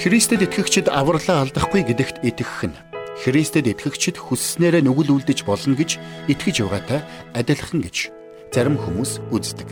Христэд 0.00 0.48
итгэгчид 0.48 0.88
авралаа 0.88 1.44
алдахгүй 1.44 1.84
гэдэгт 1.84 2.24
итгэх 2.24 2.72
нь 2.72 2.80
Христэд 3.20 3.68
итгэгчид 3.68 4.16
хүсснээрээ 4.16 4.80
нүгэл 4.88 5.12
үлдэж 5.12 5.44
болно 5.44 5.76
гэж 5.76 6.00
итгэж 6.24 6.56
байгаатай 6.64 7.04
адилхан 7.36 7.84
гэж 7.84 8.08
зарим 8.48 8.80
хүмүүс 8.80 9.20
үздэг. 9.28 9.68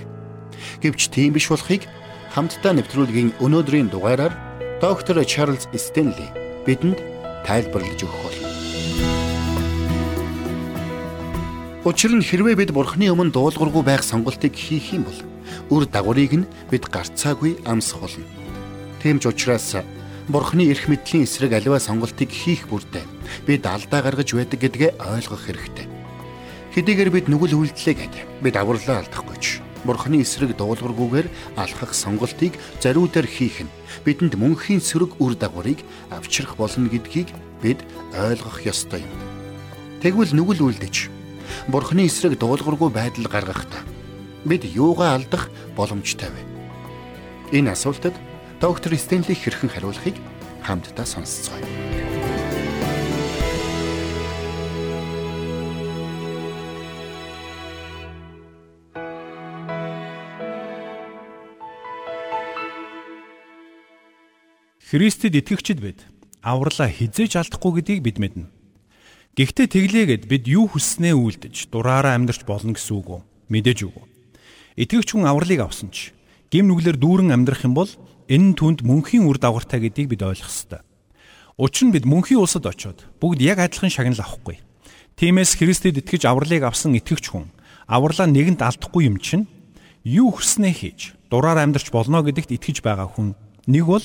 Гэвч 0.84 1.08
тийм 1.16 1.32
биш 1.32 1.48
болохыг 1.48 1.88
хамтдаа 2.36 2.76
нэвтрүүлгийн 2.76 3.40
өнөөдрийн 3.40 3.88
дугаараар 3.88 4.36
доктор 4.84 5.24
Чарлз 5.24 5.64
Стенли 5.72 6.28
бидэнд 6.68 7.00
тайлбарлаж 7.48 8.04
өгөх 8.04 8.20
болно. 8.20 8.48
Учир 11.88 12.12
нь 12.12 12.20
хэрвээ 12.20 12.68
бид 12.68 12.76
Бурхны 12.76 13.08
өмнө 13.08 13.32
дуулуургүй 13.32 13.80
байх 13.80 14.04
сонголтыг 14.04 14.52
хийх 14.52 14.92
юм 14.92 15.08
бол 15.08 15.20
үр 15.72 15.88
дагаврыг 15.88 16.44
нь 16.44 16.48
бид 16.68 16.84
гарцаагүй 16.92 17.64
амсах 17.64 18.04
болно. 18.04 18.28
Тийм 19.00 19.16
ч 19.24 19.32
учраас 19.32 19.72
Бурхны 20.28 20.68
эрх 20.68 20.92
мэдлийн 20.92 21.24
эсрэг 21.24 21.56
аливаа 21.56 21.80
сонголтыг 21.80 22.28
хийх 22.28 22.68
бүрдээ 22.68 23.00
бид 23.48 23.64
алдаа 23.64 24.04
гаргаж 24.04 24.36
байдаг 24.36 24.60
гэдгээ 24.60 25.00
ойлгох 25.00 25.48
хэрэгтэй. 25.48 25.88
Хэдийгээр 26.76 27.08
бид 27.08 27.26
нүгэл 27.32 27.56
үйлдэлээ 27.56 27.96
гэд 27.96 28.14
бид 28.44 28.54
авралаа 28.60 29.00
алдахгүйч 29.08 29.64
Бурхны 29.88 30.20
эсрэг 30.20 30.52
дуулуургүйгээр 30.52 31.56
алхах 31.56 31.96
сонголтыг 31.96 32.60
зариудаар 32.76 33.24
хийх 33.24 33.64
нь 33.64 33.72
бидэнд 34.04 34.36
мөнхийн 34.36 34.84
сөрөг 34.84 35.16
үр 35.16 35.32
дагаврыг 35.32 35.80
авчрах 36.12 36.60
болно 36.60 36.92
гэдгийг 36.92 37.32
бид 37.64 37.80
ойлгох 38.12 38.68
ёстой 38.68 39.00
юм. 39.00 39.12
Тэгвэл 40.04 40.36
нүгэл 40.36 40.60
үйлдэж 40.60 41.08
Бурхны 41.72 42.04
эсрэг 42.04 42.36
дуулуургүй 42.36 42.92
байдал 42.92 43.32
гаргахдаа 43.32 43.80
бид 44.44 44.68
юугаа 44.68 45.16
алдах 45.16 45.48
боломжтой 45.72 46.28
вэ? 46.28 46.42
Энэ 47.56 47.72
асуултад 47.72 48.12
доктор 48.60 48.90
Стенли 48.98 49.38
хэрхэн 49.38 49.70
хариулахыг 49.70 50.18
хамтдаа 50.66 51.06
сонсцгоё. 51.06 51.62
Христэд 64.90 65.38
итгэгчид 65.38 65.78
бид 65.78 66.02
авралаа 66.42 66.90
хизээж 66.90 67.38
алдахгүй 67.38 67.78
гэдгийг 67.78 68.02
бид 68.02 68.18
мэднэ. 68.18 68.50
Гэхдээ 69.38 69.66
тэглээгээд 69.70 70.24
бид 70.26 70.50
юу 70.50 70.66
хүснээ 70.66 71.14
үйлдэж 71.14 71.70
дураараа 71.70 72.18
амьдрч 72.18 72.42
болно 72.42 72.74
гэсэн 72.74 72.96
үг 72.98 73.06
үү? 73.06 73.20
Мэдээж 73.54 73.86
үгүй. 73.86 74.04
Итгэгч 74.82 75.14
хүн 75.14 75.30
авралыг 75.30 75.62
авсан 75.62 75.94
ч 75.94 76.10
гим 76.50 76.66
нүглэр 76.66 76.98
дүүрэн 76.98 77.30
амьдрах 77.30 77.62
юм 77.62 77.78
бол 77.78 77.92
Энэ 78.28 78.52
нь 78.52 78.56
түнд 78.60 78.84
мөнхийн 78.84 79.24
үр 79.24 79.40
дагавартай 79.40 79.80
гэдгийг 79.80 80.12
бид 80.12 80.20
ойлгох 80.20 80.52
ёстой. 80.52 80.84
Учир 81.56 81.88
нь 81.88 81.94
бид 81.96 82.04
мөнхийн 82.04 82.44
улсад 82.44 82.68
очиод 82.68 83.08
бүгд 83.24 83.40
яг 83.40 83.56
адилхан 83.56 83.88
шагнал 83.88 84.20
авахгүй. 84.20 84.60
Тиймээс 85.16 85.56
Христэд 85.56 86.04
итгэж 86.04 86.28
авралыг 86.28 86.68
авсан 86.68 86.92
итгэгч 86.92 87.32
хүн 87.32 87.48
авралаа 87.88 88.28
нэгэнт 88.28 88.60
алдахгүй 88.60 89.08
юм 89.08 89.16
чинь 89.16 89.48
юу 90.04 90.36
хүснээ 90.36 90.74
хийж 90.76 91.16
дураар 91.32 91.64
амьдрч 91.64 91.88
болно 91.88 92.20
гэдэгт 92.20 92.52
итгэж 92.52 92.84
байгаа 92.84 93.08
хүн 93.08 93.32
нэг 93.64 93.88
бол 93.88 94.04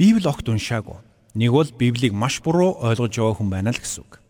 Библи 0.00 0.24
огт 0.24 0.48
уншаагүй. 0.48 0.96
Нэг 1.36 1.52
бол 1.52 1.68
Библийг 1.76 2.16
маш 2.16 2.40
буруу 2.40 2.80
ойлгож 2.80 3.12
байгаа 3.12 3.36
хүн 3.36 3.50
байна 3.52 3.76
л 3.76 3.78
гэсэн 3.78 4.08
үг. 4.08 4.24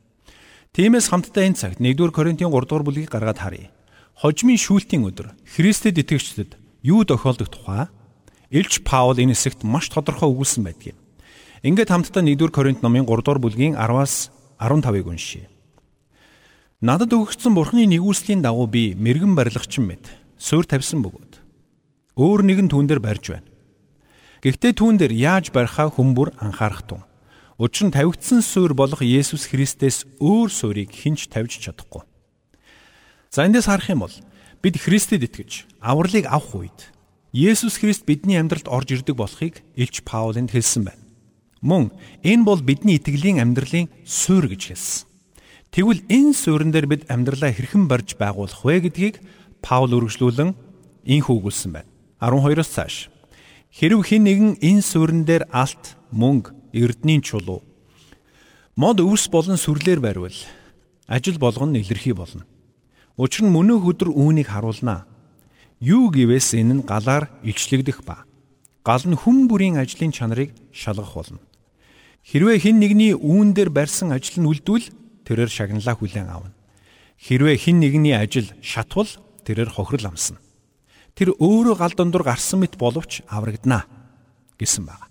Тиймээс 0.74 1.06
хамтдаа 1.06 1.46
энэ 1.46 1.54
цагт 1.54 1.78
1-р 1.78 2.10
Коринтын 2.10 2.50
3-р 2.50 2.82
бүлгийг 2.82 3.14
гаргаад 3.14 3.38
харъя. 3.38 3.70
Хожмын 4.19 4.58
шүүлтийн 4.58 5.06
өдөр 5.06 5.38
Христэд 5.46 6.02
итгэгчдэд 6.02 6.58
юу 6.82 7.06
тохиолдох 7.06 7.46
тухай 7.46 7.86
Илч 8.48 8.80
Паул 8.80 9.20
энэ 9.20 9.36
хэсэгт 9.36 9.60
маш 9.64 9.92
тодорхой 9.92 10.32
өгүүлсэн 10.32 10.64
байдаг 10.64 10.96
юм. 10.96 10.98
Ингээд 11.60 11.92
хамтдаа 11.92 12.24
1-р 12.24 12.48
Коринт 12.48 12.80
номын 12.80 13.04
3-р 13.04 13.38
бүлгийн 13.42 13.77
10-аас 13.77 14.32
15-ыг 14.56 15.04
уншийе. 15.04 15.52
Надад 16.81 17.12
өгөгдсөн 17.12 17.53
Бурхны 17.53 17.84
нэгүслийн 17.91 18.41
дагуу 18.41 18.70
би 18.70 18.94
мэрэгэн 18.94 19.34
барилгачин 19.34 19.84
мэт 19.84 20.06
суурь 20.38 20.64
тавьсан 20.64 21.03
бөгөөд 21.03 21.42
өөр 22.14 22.41
нэгэн 22.47 22.70
түүн 22.70 22.86
дээр 22.86 23.03
барьж 23.03 23.34
байна. 23.34 23.50
Гэхдээ 24.47 24.72
түүн 24.78 24.97
дээр 24.97 25.12
яаж 25.12 25.50
барихаа 25.50 25.91
хүмүүр 25.91 26.38
анхаарах 26.38 26.86
тун. 26.86 27.03
Учир 27.59 27.91
нь 27.91 27.94
тавигдсан 27.94 28.41
суурь 28.47 28.72
болох 28.78 29.03
Есүс 29.03 29.50
Христээс 29.50 30.06
өөр 30.22 30.48
суурийг 30.48 30.94
хинч 30.94 31.26
тавьж 31.26 31.59
чадахгүй. 31.59 32.06
За 33.34 33.42
эндээс 33.42 33.66
харах 33.66 33.91
юм 33.91 34.06
бол 34.06 34.15
бид 34.62 34.78
Христэд 34.78 35.26
итгэж 35.26 35.66
авралыг 35.82 36.30
авах 36.30 36.54
үед 36.54 36.94
Есүс 37.33 37.77
Христ 37.77 38.09
бидний 38.09 38.41
амьдралд 38.41 38.72
орж 38.72 38.89
ирдэг 38.89 39.16
болохыг 39.16 39.61
Илч 39.77 40.00
Паулынд 40.00 40.49
хэлсэн 40.49 40.89
байна. 40.89 41.05
Мөн 41.61 41.93
энэ 42.25 42.44
бол 42.44 42.65
бидний 42.65 42.97
итгэлийн 42.97 43.44
амьдралын 43.44 43.93
суурь 44.09 44.49
гэж 44.49 44.72
хэлсэн. 44.72 45.05
Тэгвэл 45.69 46.00
энэ 46.09 46.33
суурин 46.33 46.72
дээр 46.72 46.89
бид 46.89 47.03
амьдралаа 47.12 47.53
хэрхэн 47.53 47.84
барьж 47.84 48.16
байгуулах 48.16 48.65
вэ 48.65 48.89
гэдгийг 48.89 49.21
Паул 49.61 49.93
үргэлжлүүлэн 49.93 50.56
инх 51.05 51.28
үгүүлсэн 51.28 51.77
байна. 51.77 51.91
12-оос 52.25 52.71
цааш. 52.72 52.97
Хэрв 53.77 54.00
хэн 54.09 54.25
нэгэн 54.25 54.53
энэ 54.65 54.81
суурин 54.81 55.28
дээр 55.28 55.45
алт, 55.53 56.00
мөнгө, 56.09 56.56
эрдний 56.72 57.21
чулуу, 57.21 57.60
мод 58.72 59.05
өвс 59.05 59.28
болон 59.28 59.60
сүрлэр 59.60 60.00
барьвал 60.00 60.33
ажил 61.05 61.37
болгон 61.37 61.77
илэрхий 61.77 62.16
болно. 62.16 62.49
Учир 63.21 63.45
нь 63.45 63.53
мөнөөх 63.53 63.84
өдөр 63.84 64.09
үүнийг 64.16 64.49
харуулнаа 64.49 65.05
Юу 65.78 66.11
гэвээс 66.11 66.59
энэ 66.59 66.83
нь 66.83 66.87
галаар 66.87 67.31
илчлэгдэх 67.47 68.03
ба 68.03 68.27
гал 68.83 69.05
нь 69.06 69.15
хүн 69.15 69.47
бүрийн 69.47 69.78
ажлын 69.78 70.11
чанарыг 70.11 70.50
шалгах 70.75 71.15
болно. 71.15 71.39
Хэрвээ 72.27 72.59
хэн 72.59 72.77
нэгний 72.83 73.12
үүн 73.15 73.55
дээр 73.55 73.71
барьсан 73.71 74.11
ажил 74.11 74.43
нь 74.43 74.49
үлдвэл 74.50 74.91
тэрээр 75.22 75.47
шагналаа 75.47 75.94
хүлээн 75.94 76.28
авна. 76.34 76.56
Хэрвээ 77.22 77.56
хэн 77.62 77.78
нэгний 77.78 78.16
ажил 78.16 78.50
шатвал 78.59 79.06
тэрээр 79.47 79.71
хохирол 79.71 80.11
амсна. 80.11 80.43
Тэр 81.15 81.39
өөрөө 81.39 81.77
гал 81.78 81.95
дундуур 81.95 82.25
гарсан 82.27 82.59
мэт 82.65 82.75
боловч 82.75 83.22
аврагдана 83.31 83.87
гэсэн 84.59 84.83
байна. 84.83 85.06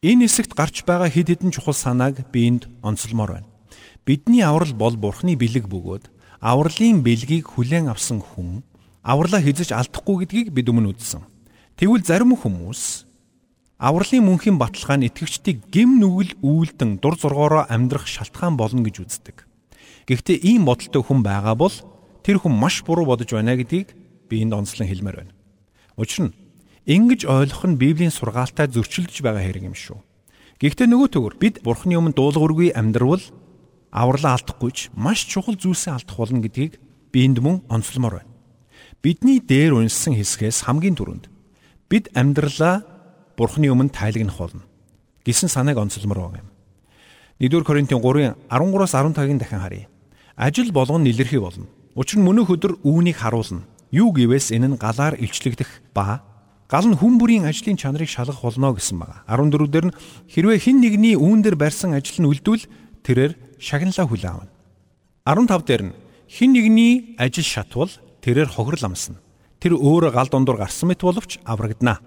Энэ 0.00 0.24
хэсэгт 0.24 0.56
гарч 0.56 0.88
байгаа 0.88 1.12
хэд 1.12 1.28
хэдэн 1.28 1.52
чухал 1.52 1.76
санааг 1.76 2.24
биэнд 2.32 2.72
онцлмоор 2.80 3.36
байна. 3.36 3.48
Бидний 4.08 4.40
аврал 4.40 4.72
бол 4.72 4.96
Бурхны 4.96 5.36
бэлэг 5.36 5.68
бөгөөд 5.68 6.08
авралын 6.40 7.04
бэлгийг 7.04 7.52
хүлээн 7.52 7.92
авсан 7.92 8.24
хүн 8.24 8.64
авралаа 9.02 9.40
хизэж 9.40 9.72
алдахгүй 9.72 10.24
гэдгийг 10.24 10.48
бид 10.52 10.68
өмнө 10.68 10.92
үзсэн. 10.92 11.24
Тэгвэл 11.80 12.04
зарим 12.04 12.36
хүмүүс 12.36 13.08
авралын 13.80 14.24
мөнхийн 14.28 14.60
баталгаа 14.60 15.00
нь 15.00 15.08
итгэгчдийг 15.08 15.72
гим 15.72 15.96
нүгэл 15.96 16.36
үйлдэн 16.44 17.00
дур 17.00 17.16
зургоороо 17.16 17.64
амьдрах 17.72 18.04
шалтгаан 18.04 18.60
болно 18.60 18.84
гэж 18.84 18.96
үздэг. 19.00 19.48
Гэхдээ 20.04 20.44
ийм 20.44 20.68
бодолтой 20.68 21.00
хүн 21.00 21.24
байгаа 21.24 21.56
бол 21.56 21.72
тэр 22.20 22.36
хүн 22.44 22.52
маш 22.52 22.84
буруу 22.84 23.08
бодож 23.08 23.32
байна 23.32 23.56
гэдгийг 23.56 23.96
би 24.28 24.44
энд 24.44 24.52
онцлон 24.52 24.84
хэлмээр 24.84 25.16
байна. 25.24 25.32
Учир 25.96 26.28
нь 26.28 26.36
ингэж 26.84 27.24
ойлгох 27.24 27.64
нь 27.64 27.80
Библийн 27.80 28.12
сургаалтай 28.12 28.68
зөрчилдөж 28.68 29.24
байгаа 29.24 29.40
хэрэг 29.40 29.64
юм 29.72 29.76
шүү. 29.76 29.96
Гэхдээ 30.60 30.88
нөгөө 30.92 31.08
төгөр 31.16 31.34
бид 31.40 31.54
Бурхны 31.64 31.96
өмнө 31.96 32.12
дуулуургүй 32.12 32.76
амьдрал 32.76 33.24
авралаа 33.88 34.36
алдахгүйч 34.36 34.92
маш 34.92 35.24
чухал 35.24 35.56
зүйлсээ 35.56 35.96
алдах 35.96 36.16
болно 36.20 36.44
гэдгийг 36.44 36.76
би 37.12 37.24
энд 37.24 37.40
мөн 37.40 37.64
онцлмоор 37.72 38.20
байна. 38.20 38.29
Бидний 39.00 39.40
дээр 39.40 39.80
уншсан 39.80 40.12
хэсгээс 40.12 40.68
хамгийн 40.68 40.92
түрүүнд 40.92 41.32
бид 41.88 42.12
амьдралаа 42.12 42.84
Бурхны 43.32 43.72
өмнө 43.72 43.96
тайлагнах 43.96 44.36
болно 44.36 44.68
гэсэн 45.24 45.48
санааг 45.48 45.80
онцлмор 45.80 46.20
байгаа 46.20 46.44
юм. 46.44 46.48
1-р 47.40 47.64
Коринтын 47.64 47.96
3-ын 47.96 48.36
13-аас 48.52 48.92
15-ыг 48.92 49.40
дахин 49.40 49.60
харъя. 49.64 49.88
Ажил 50.36 50.68
болгон 50.68 51.00
нэлэрхий 51.08 51.40
болно. 51.40 51.64
Учир 51.96 52.20
нь 52.20 52.28
мөнөх 52.28 52.52
өдөр 52.52 52.76
үүнийг 52.84 53.16
харуулна. 53.16 53.64
Юу 53.88 54.12
гэвээс 54.12 54.52
энэ 54.52 54.68
нь 54.68 54.76
галаар 54.76 55.16
илчлэгдэх 55.16 55.96
ба 55.96 56.20
гал 56.68 56.84
нь 56.84 57.00
хүн 57.00 57.16
бүрийн 57.16 57.48
ажлын 57.48 57.80
чанарыг 57.80 58.12
шалгах 58.12 58.44
болно 58.44 58.76
гэсэн 58.76 59.00
байна. 59.00 59.24
14 59.24 59.72
дээр 59.72 59.86
нь 59.88 59.96
хэрвээ 60.28 60.60
хэн 60.60 60.76
нэгний 60.76 61.16
үүн 61.16 61.40
дээр 61.40 61.56
барьсан 61.56 61.96
ажил 61.96 62.20
нь 62.20 62.28
үлдвэл 62.28 62.68
тэрээр 63.00 63.32
шагналаа 63.56 64.04
хүлээн 64.04 64.34
авна. 64.44 64.52
15 65.24 65.64
дээр 65.64 65.82
нь 65.88 65.92
хэн 66.28 66.52
нэгний 66.52 67.16
ажил 67.16 67.48
шатвал 67.48 67.88
тэрээр 68.20 68.48
хохирол 68.48 68.92
амсна. 68.92 69.20
Тэр 69.60 69.76
өөрөө 69.76 70.12
гал 70.12 70.28
дундуур 70.32 70.60
гарсан 70.60 70.88
мэт 70.88 71.04
боловч 71.04 71.40
аврагдана. 71.44 72.00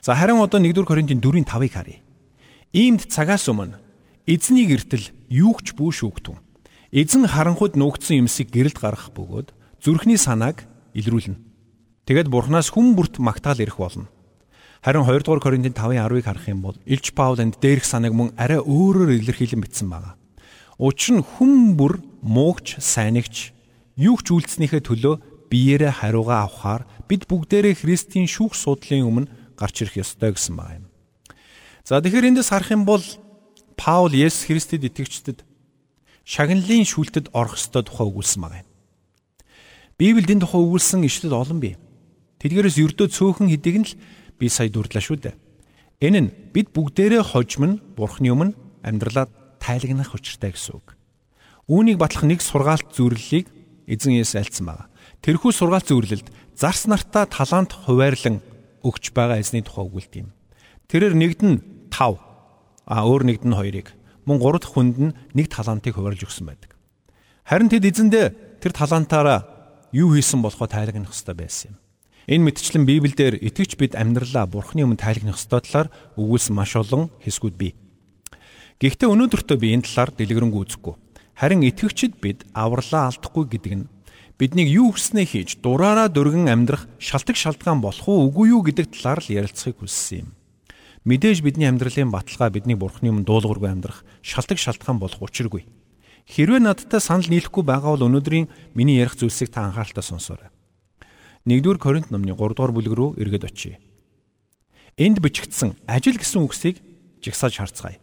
За 0.00 0.14
харин 0.14 0.40
одоо 0.40 0.60
1-р 0.60 0.84
Коринтын 0.84 1.20
4-ийн 1.20 1.48
5-ыг 1.48 1.72
харъя. 1.72 2.00
Иймд 2.72 3.08
цагаас 3.08 3.48
өмнө 3.48 3.80
эзний 4.28 4.68
гертэл 4.68 5.08
юугч 5.32 5.72
бүү 5.72 5.90
шүүгтэн. 5.92 6.36
Эзэн 6.92 7.24
харанхуйд 7.28 7.80
нуугдсан 7.80 8.24
юмсыг 8.24 8.52
гэрэлд 8.52 8.76
гаргах 8.76 9.12
бөгөөд 9.16 9.52
зүрхний 9.80 10.20
санааг 10.20 10.68
илрүүлнэ. 10.92 11.40
Тэгэд 12.04 12.28
бурхнаас 12.28 12.68
хүн 12.72 12.92
бүрт 12.92 13.20
магтаал 13.20 13.60
ирэх 13.60 13.80
болно. 13.80 14.08
Харин 14.84 15.04
2 15.04 15.24
дугаар 15.24 15.40
Коринтын 15.40 15.72
5-ын 15.72 16.04
10-ыг 16.04 16.24
харах 16.24 16.48
юм 16.48 16.62
бол 16.62 16.76
Илч 16.84 17.12
Паул 17.12 17.40
энд 17.40 17.60
дээрх 17.60 17.84
санааг 17.84 18.12
мөн 18.12 18.32
арай 18.36 18.60
өөрөөр 18.60 19.16
илэрхийлэн 19.20 19.64
бичсэн 19.64 19.88
байна. 19.90 20.14
Учир 20.78 21.18
нь 21.18 21.26
хүн 21.26 21.74
бүр 21.74 21.98
муугч, 22.22 22.78
сайнагч, 22.78 23.52
юу 23.98 24.16
ч 24.22 24.30
үйлцснийхээ 24.30 24.82
төлөө 24.86 25.14
биеэрээ 25.50 25.92
хариугаа 25.98 26.46
авахаар 26.46 26.82
бид 27.10 27.26
бүгдээрээ 27.26 27.82
Христийн 27.82 28.30
шүүх 28.30 28.54
судлын 28.54 29.02
өмнө 29.02 29.30
гарч 29.58 29.82
ирэх 29.82 30.06
ёстой 30.06 30.38
гэсэн 30.38 30.54
байна 30.54 30.86
юм. 30.86 30.86
За 31.82 31.98
тэгэхээр 31.98 32.30
эндээс 32.30 32.54
харах 32.54 32.70
юм 32.70 32.86
бол 32.86 33.02
Паул 33.74 34.14
Есүс 34.14 34.46
Христэд 34.46 34.86
итгэгчдэд 34.86 35.42
шагналын 36.22 36.86
шүлтэд 36.86 37.34
орох 37.34 37.58
ёстой 37.58 37.82
тухай 37.82 38.06
өгүүлсэн 38.06 38.40
байна. 38.44 38.68
Библиэд 39.98 40.30
энэ 40.30 40.42
тухай 40.46 40.62
өгүүлсэн 40.62 41.02
ишлэл 41.02 41.34
олон 41.34 41.58
бий. 41.58 41.74
Тэдгээрээс 42.38 42.78
ердөө 42.78 43.08
цөөхөн 43.10 43.50
хэдийг 43.50 43.76
нь 43.82 43.86
л 43.88 43.98
би 44.38 44.46
сая 44.46 44.70
дурдлаа 44.70 45.02
шүү 45.02 45.18
дээ. 45.26 45.34
Энэ 46.06 46.20
нь 46.22 46.30
бид 46.54 46.70
бүгдээрээ 46.70 47.34
хожим 47.34 47.64
нь 47.66 47.80
Бурхны 47.98 48.30
өмнө 48.30 48.54
амьдралаа 48.86 49.26
тайлагнах 49.58 50.14
учиртай 50.14 50.54
гэсэн 50.54 50.78
үг. 50.78 50.94
Үүнийг 51.66 51.98
батлах 51.98 52.22
нэг 52.30 52.38
сургаалт 52.38 52.94
зөвлөлийг 52.94 53.57
эзэн 53.88 54.20
Есүс 54.20 54.36
альцсан 54.36 54.68
байна. 54.68 54.92
Тэрхүү 55.24 55.50
сургаалт 55.56 55.88
зөвлөлд 55.88 56.28
зарс 56.52 56.84
нартаа 56.84 57.24
талант 57.24 57.72
хуваарлан 57.72 58.44
өгч 58.84 59.10
байгаа 59.16 59.40
эзний 59.40 59.64
тухай 59.64 59.88
өгүүлдэг 59.88 60.20
юм. 60.22 60.30
Тэрээр 60.92 61.14
нэгд 61.16 61.40
нь 61.42 61.56
5 61.90 62.20
а 62.86 62.96
өөр 63.08 63.22
нэгд 63.24 63.44
нь 63.48 63.56
2-ыг 63.56 63.88
мөн 64.28 64.38
3 64.38 64.60
дахь 64.60 64.72
хүнд 64.76 64.96
нь 65.00 65.16
нэг 65.32 65.48
талантыг 65.48 65.96
хуваарлж 65.96 66.28
өгсөн 66.28 66.46
байдаг. 66.46 66.76
Харин 67.48 67.72
тэд 67.72 67.88
эзэндээ 67.88 68.60
тэр 68.60 68.72
талантаараа 68.76 69.48
юу 69.92 70.12
хийсэн 70.12 70.44
болохоо 70.44 70.68
тайлагнах 70.68 71.08
хэрэгтэй 71.12 71.36
байсан 71.36 71.72
юм. 71.72 71.76
Энэ 72.28 72.44
мэтчлэн 72.44 72.84
Библиэлд 72.84 73.40
итгэж 73.40 73.80
бид 73.80 73.96
амьдралаа 73.96 74.44
Бурхны 74.44 74.84
өмнө 74.84 75.00
тайлагнах 75.00 75.40
ёстой 75.40 75.64
талаар 75.64 75.88
өгүүлсэн 76.20 76.52
маш 76.52 76.76
олон 76.76 77.08
хэсгүүд 77.24 77.56
бий. 77.56 77.72
Гэхдээ 78.84 79.08
өнөөдөртөө 79.08 79.56
би 79.56 79.72
энэ 79.72 79.88
талаар 79.88 80.12
дэлгэрэнгүй 80.12 80.60
үзэхгүй. 80.60 80.94
Харин 81.38 81.62
итгэгчид 81.62 82.18
бид 82.18 82.42
авралаа 82.50 83.14
алдахгүй 83.14 83.46
гэдэг 83.46 83.74
нь 83.78 83.86
биднийг 84.42 84.74
юу 84.74 84.90
хүснээ 84.90 85.22
хийж 85.22 85.62
дураараа 85.62 86.10
дөргөн 86.10 86.50
амьдрах 86.50 86.90
шалтгаан 86.98 87.38
шалтгаан 87.38 87.78
болох 87.78 88.06
уу 88.10 88.26
үгүй 88.26 88.50
юу 88.50 88.66
гэдэг 88.66 88.90
талаар 88.90 89.22
л 89.22 89.30
ярилцахыг 89.30 89.78
хүссэн 89.78 90.26
юм. 90.26 90.28
Мэдээж 91.06 91.46
бидний 91.46 91.70
амьдралын 91.70 92.10
баталгаа 92.10 92.50
бидний 92.50 92.74
Бурхны 92.74 93.14
өмнө 93.14 93.22
дуулуургүй 93.22 93.70
амьдрах 93.70 94.02
шалтгаан 94.18 94.58
шалтгаан 94.58 94.98
болох 94.98 95.22
учиргүй. 95.22 95.62
Хэрвээ 96.26 96.58
надтай 96.58 96.98
санал 96.98 97.30
нийлэхгүй 97.30 97.62
байгаа 97.62 97.94
бол 97.94 98.10
өнөөдрийн 98.10 98.50
миний 98.74 98.98
ярих 98.98 99.14
зүйлсийг 99.14 99.54
та 99.54 99.70
анхааралтай 99.70 100.02
сонсоорой. 100.02 100.50
1-р 101.46 101.78
Коринт 101.78 102.10
номны 102.10 102.34
3-р 102.34 102.74
бүлэг 102.74 102.94
рүү 102.98 103.10
эргээд 103.22 103.46
очие. 103.46 103.78
Энд 104.98 105.22
бичигдсэн 105.22 105.78
ажил 105.86 106.18
гэсэн 106.18 106.42
үгсийг 106.44 106.82
жигсааж 107.22 107.56
харцгаая. 107.56 108.02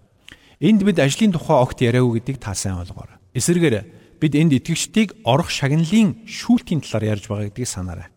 Энд 0.64 0.82
бид 0.82 0.98
ажлын 1.04 1.36
тухай 1.36 1.60
огт 1.60 1.84
яриагүй 1.84 2.24
гэдгийг 2.24 2.40
та 2.42 2.56
сайн 2.56 2.80
ойлгоорой. 2.82 3.15
Эсвэргээр 3.36 3.76
бид 4.24 4.34
энд 4.40 4.56
итгэгчдийг 4.56 5.20
орох 5.28 5.52
шагналын 5.52 6.24
шүүлтийн 6.24 6.80
талаар 6.80 7.20
ярьж 7.20 7.28
байгаа 7.28 7.52
гэдгийг 7.52 7.68
санаарай. 7.68 8.08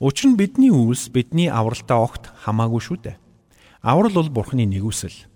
Учир 0.00 0.32
нь 0.32 0.40
бидний 0.40 0.72
үйлс 0.72 1.12
бидний 1.12 1.52
авралтай 1.52 2.00
огт 2.00 2.32
хамаагүй 2.48 2.80
шүү 2.80 2.98
дээ. 3.04 3.20
Аврал 3.84 4.16
бол 4.16 4.32
Бурхны 4.32 4.64
нэгүсэл. 4.64 5.28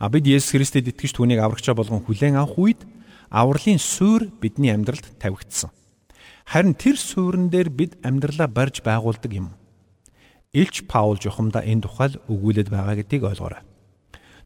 А 0.00 0.08
бид 0.08 0.24
Есүс 0.24 0.56
Христэд 0.56 0.88
итгэж 0.88 1.12
түүнийг 1.12 1.44
аврагчаа 1.44 1.76
болгон 1.76 2.00
хүлээн 2.00 2.40
авах 2.40 2.56
үед 2.56 2.80
авралын 3.28 3.76
суурь 3.76 4.32
бидний 4.40 4.72
амьдралд 4.72 5.04
тавигдсан. 5.20 5.68
Харин 6.48 6.72
тэр 6.72 6.96
суурин 6.96 7.52
дээр 7.52 7.68
бид 7.68 8.00
амьдралаа 8.00 8.48
барьж 8.48 8.80
байгуулдаг 8.80 9.32
юм. 9.36 9.52
Илч 10.56 10.88
Паул 10.88 11.20
жохомда 11.20 11.60
энэ 11.60 11.84
тухайл 11.84 12.16
өгүүлээд 12.28 12.72
байгаа 12.72 12.96
гэдгийг 12.96 13.28
ойлгоорой. 13.28 13.60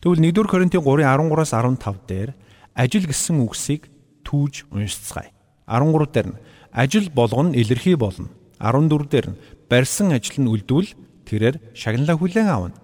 Тэгвэл 0.03 0.23
1-р 0.23 0.47
Коринтын 0.51 0.83
3:13-аас 0.83 1.55
15 1.55 2.07
дээр 2.11 2.31
ажил 2.77 3.09
гэсэн 3.09 3.41
үгсийг 3.41 3.89
түүж 4.23 4.69
уншицгаая. 4.71 5.33
13 5.65 6.13
дээр 6.13 6.29
нь 6.31 6.41
ажил 6.71 7.09
болгоно 7.11 7.57
илэрхий 7.57 7.97
болно. 7.97 8.29
14 8.61 9.09
дээр 9.09 9.27
нь 9.33 9.41
барьсан 9.67 10.13
ажил 10.13 10.45
нь 10.45 10.53
үлдвэл 10.53 10.93
тэрээр 11.25 11.57
шагналаа 11.75 12.17
хүлээн 12.21 12.53
авна. 12.53 12.77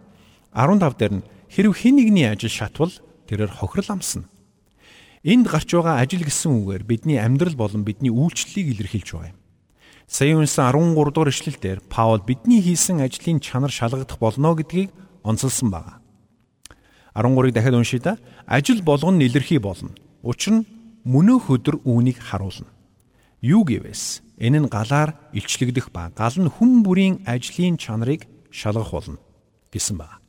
15 0.57 0.97
дээр 0.97 1.15
нь 1.21 1.25
Хэрв 1.53 1.77
хэн 1.77 2.01
нэгний 2.01 2.25
ажил 2.25 2.49
шатвал 2.49 2.89
тэрээр 3.29 3.53
хохирол 3.53 4.01
амсна. 4.01 4.25
Энд 5.21 5.53
гарч 5.53 5.69
байгаа 5.69 6.01
ажил 6.01 6.25
гэсэн 6.25 6.65
үгээр 6.65 6.89
бидний 6.89 7.21
амьдрал 7.21 7.53
болон 7.53 7.85
бидний 7.85 8.09
үйлчлэлийг 8.09 8.73
илэрхийлж 8.73 9.09
байгаа 9.13 9.31
юм. 9.37 9.39
Сая 10.09 10.33
унсан 10.33 10.73
13 10.73 11.13
дугаар 11.13 11.29
ишлэлдэр 11.29 11.85
Паул 11.93 12.25
бидний 12.25 12.65
хийсэн 12.65 13.05
ажлын 13.05 13.37
чанар 13.45 13.69
шалгагдах 13.69 14.17
болно 14.17 14.57
гэдгийг 14.57 14.97
онцолсон 15.21 15.69
байна. 15.69 16.01
13-ыг 17.15 17.53
дахиад 17.53 17.75
уншийе 17.75 18.01
да. 18.01 18.19
Ажил 18.47 18.83
болгон 18.83 19.21
илэрхий 19.21 19.59
болно. 19.59 19.91
Учир 20.23 20.63
нь 20.63 20.67
мөнөөх 21.05 21.51
өдөр 21.51 21.83
үүнийг 21.85 22.19
харуулна. 22.23 22.71
Юу 23.43 23.65
гэвээс 23.65 24.23
энэ 24.39 24.59
нь 24.63 24.69
галаар 24.71 25.19
илчлэгдэх 25.35 25.91
ба 25.91 26.13
гал 26.15 26.37
нь 26.39 26.49
хүн 26.49 26.87
бүрийн 26.87 27.27
ажлын 27.27 27.77
чанарыг 27.77 28.31
шалгах 28.51 28.91
болно 28.95 29.19
гэсэн 29.73 29.99
байна. 29.99 30.23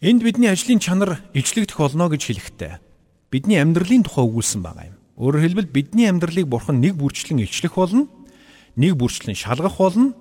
Энд 0.00 0.24
бидний 0.24 0.48
ажлын 0.48 0.80
чанар 0.80 1.20
ижлэгдэх 1.36 1.76
болно 1.76 2.08
гэж 2.08 2.22
хэлэхдээ 2.24 2.74
бидний 3.30 3.60
амьдралын 3.60 4.02
тухай 4.02 4.24
өгүүлсэн 4.24 4.64
байгаа 4.64 4.88
юм. 4.90 4.96
Өөрөөр 5.20 5.44
хэлбэл 5.44 5.68
бидний 5.68 6.08
амьдралыг 6.08 6.48
бурхан 6.48 6.80
нэг 6.80 6.96
бүрчлэн 6.96 7.44
илчлэх 7.44 7.76
болно, 7.76 8.08
нэг 8.80 8.96
бүрчлэн 8.96 9.36
шалгах 9.36 9.76
болно. 9.76 10.16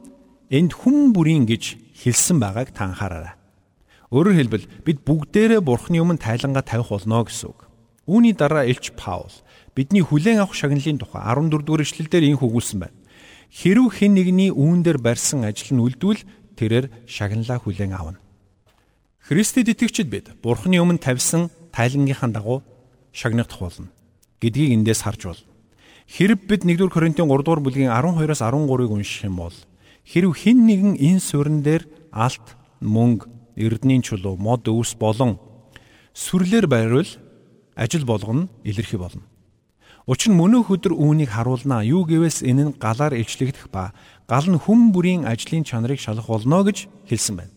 Энд 0.51 0.75
хүн 0.75 1.16
бүрийн 1.16 1.48
гэж 1.48 1.80
хэлсэн 1.95 2.44
байгааг 2.44 2.75
та 2.75 2.92
анхаараарай. 2.92 3.38
Өөрөөр 4.09 4.38
хэлбэл 4.41 4.65
бид 4.85 5.06
бүгдээрээ 5.06 5.61
бурханы 5.61 6.01
өмнө 6.01 6.17
тайлангаа 6.17 6.65
тавих 6.65 6.89
болно 6.89 7.21
гэсэн 7.21 7.53
үг. 7.53 7.69
Үүний 8.09 8.33
дараа 8.33 8.65
Элч 8.65 8.97
Паул 8.97 9.29
бидний 9.77 10.01
хүлээн 10.01 10.41
авах 10.41 10.57
шагналын 10.57 10.97
тухай 10.97 11.21
14 11.21 11.61
дугаар 11.61 11.85
эшлэлдэр 11.85 12.25
инх 12.25 12.41
өгүүлсэн 12.41 12.81
байна. 12.81 12.97
Хэрв 13.53 13.94
хэн 13.94 14.17
нэгний 14.17 14.50
үүн 14.50 14.81
дээр 14.81 14.97
барьсан 14.97 15.45
ажил 15.45 15.77
нь 15.77 15.83
үлдвэл 15.85 16.25
тэрээр 16.57 16.89
шагналаа 17.06 17.61
хүлээн 17.61 17.94
авна. 17.94 18.17
Христэд 19.29 19.77
итгэгчид 19.77 20.09
бид 20.09 20.33
Бурхны 20.41 20.81
өмнө 20.81 20.97
тавьсан 20.97 21.53
тайлангийнхаа 21.69 22.33
дагуу 22.33 22.65
шагнагдах 23.13 23.61
болно 23.61 23.94
гэдгийг 24.41 24.73
эндээс 24.73 25.06
харж 25.06 25.21
бол. 25.29 25.41
Хэрв 26.09 26.50
бид 26.50 26.65
1-р 26.65 26.89
Коринтын 26.89 27.29
3-р 27.29 27.61
бүлгийн 27.61 27.94
12-оос 27.94 28.41
13-ыг 28.41 28.89
унших 28.89 29.29
юм 29.29 29.38
бол 29.38 29.53
хэрв 30.01 30.33
хэн 30.33 30.65
нэгэн 30.65 30.94
энэ 30.97 31.21
суурин 31.21 31.61
дээр 31.61 31.85
алт, 32.09 32.57
мөнгө, 32.81 33.38
эрдний 33.55 34.01
чулуу, 34.01 34.37
мод 34.37 34.67
өвс 34.67 34.95
болон 34.95 35.39
сүрлэр 36.13 36.67
байрвал 36.67 37.07
ажил 37.75 38.05
болгоно 38.05 38.49
илэрхий 38.63 38.99
болно. 38.99 39.23
Учир 40.09 40.33
нь 40.33 40.39
мөнөөх 40.41 40.73
өдөр 40.73 40.93
үүнийг 40.97 41.29
харуулнаа. 41.29 41.85
Юу 41.85 42.01
гэвээс 42.01 42.41
энэ 42.41 42.73
нь 42.73 42.75
галаар 42.81 43.13
илчлэгдэх 43.13 43.69
ба 43.69 43.93
гал 44.25 44.49
нь 44.49 44.57
хүм 44.57 44.89
бүрийн 44.89 45.29
ажлын 45.29 45.61
чанарыг 45.61 46.01
шалгах 46.01 46.25
болно 46.25 46.65
гэж 46.65 46.89
хэлсэн 47.05 47.35
байна. 47.37 47.53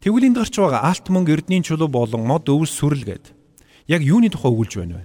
Тэгвэл 0.00 0.32
энд 0.32 0.40
гарч 0.40 0.56
байгаа 0.56 0.88
алт 0.88 1.06
мөнгө 1.12 1.36
эрдний 1.36 1.60
чулуу 1.60 1.92
болон 1.92 2.24
мод 2.24 2.48
өвс 2.48 2.72
сүрэл 2.72 3.04
гээд 3.04 3.36
яг 3.92 4.00
юуны 4.00 4.32
тухай 4.32 4.48
өгүүлж 4.48 4.74
байна 4.80 5.04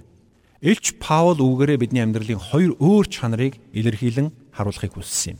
Элч 0.72 0.96
Паул 0.96 1.36
үгээрээ 1.36 1.76
бидний 1.76 2.00
амьдралын 2.00 2.40
хоёр 2.40 2.72
өөр 2.80 3.04
чанарыг 3.04 3.60
илэрхийлэн 3.76 4.32
харуулахыг 4.56 4.96
хүссэн 4.96 5.36
юм. 5.36 5.38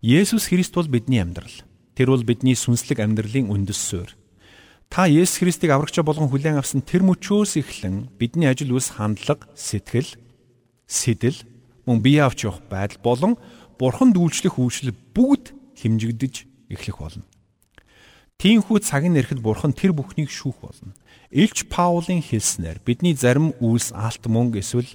Есүс 0.00 0.48
Христ 0.48 0.72
бол 0.72 0.88
бидний 0.88 1.20
амьдрал. 1.20 1.52
Тэр 1.94 2.10
бол 2.10 2.26
бидний 2.26 2.58
сүнслэг 2.58 2.98
амьдралын 2.98 3.50
үндэс 3.50 3.78
суурь. 3.78 4.12
Та 4.90 5.06
Есүс 5.06 5.42
Христийг 5.42 5.70
аврагчаа 5.74 6.02
болгон 6.06 6.30
хүлээн 6.30 6.58
авсан 6.58 6.82
тэр 6.82 7.02
мөчөөс 7.06 7.58
эхлэн 7.58 8.10
бидний 8.18 8.50
ажил 8.50 8.74
үс 8.74 8.94
хандлага, 8.94 9.46
сэтгэл, 9.54 10.18
сэтэл, 10.86 11.42
мөн 11.86 11.98
бие 12.02 12.22
авч 12.22 12.46
явах 12.46 12.62
байдал 12.70 13.00
болон 13.02 13.32
бурханд 13.78 14.14
үйлчлэх 14.14 14.58
үйлчлэл 14.58 14.94
бүгд 15.14 15.50
хэмжигдэж 15.82 16.34
эхлэх 16.70 16.98
болно. 16.98 17.26
Тиймхүү 18.38 18.78
цаг 18.82 19.06
нь 19.06 19.18
ирэхэд 19.18 19.40
бурхан 19.42 19.72
тэр 19.72 19.94
бүхнийг 19.94 20.30
шүүх 20.30 20.58
болно. 20.62 20.92
Илч 21.30 21.70
Паулын 21.70 22.22
хэлснээр 22.22 22.82
бидний 22.82 23.14
зарим 23.14 23.54
үйлс 23.62 23.94
алт 23.94 24.26
мөнгө 24.26 24.62
эсвэл 24.62 24.90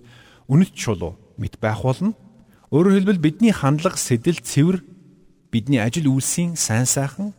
үнэт 0.47 0.75
чулуу 0.75 1.15
мэт 1.39 1.59
байх 1.59 1.83
болно. 1.83 2.15
Өөрөөр 2.71 3.03
хэлбэл 3.03 3.23
бидний 3.23 3.51
хандлага, 3.55 3.97
сэтэл, 3.97 4.43
цэвэр 4.43 4.83
бидний 5.51 5.81
ажил 5.81 6.09
үйлсийн 6.09 6.55
сайн 6.55 6.85
сайхан 6.85 7.33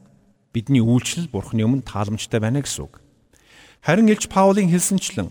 бидний 0.52 0.82
үйлчлэл 0.82 1.30
бурхны 1.30 1.62
өмнө 1.62 1.86
тааламжтай 1.86 2.42
байна 2.42 2.62
гэсэн 2.62 2.84
үг. 2.90 2.98
Харин 3.80 4.10
Илч 4.10 4.26
Паулын 4.26 4.68
хэлсэнчлэн 4.68 5.30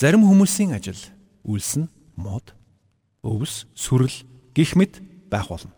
зарим 0.00 0.24
хүмүүсийн 0.24 0.72
ажил 0.72 0.98
үйлс 1.44 1.84
нь 1.84 1.92
мод, 2.16 2.56
өвс, 3.20 3.68
сүрэл 3.76 4.24
гих 4.56 4.74
мэт 4.74 5.00
байх 5.28 5.52
болно. 5.52 5.76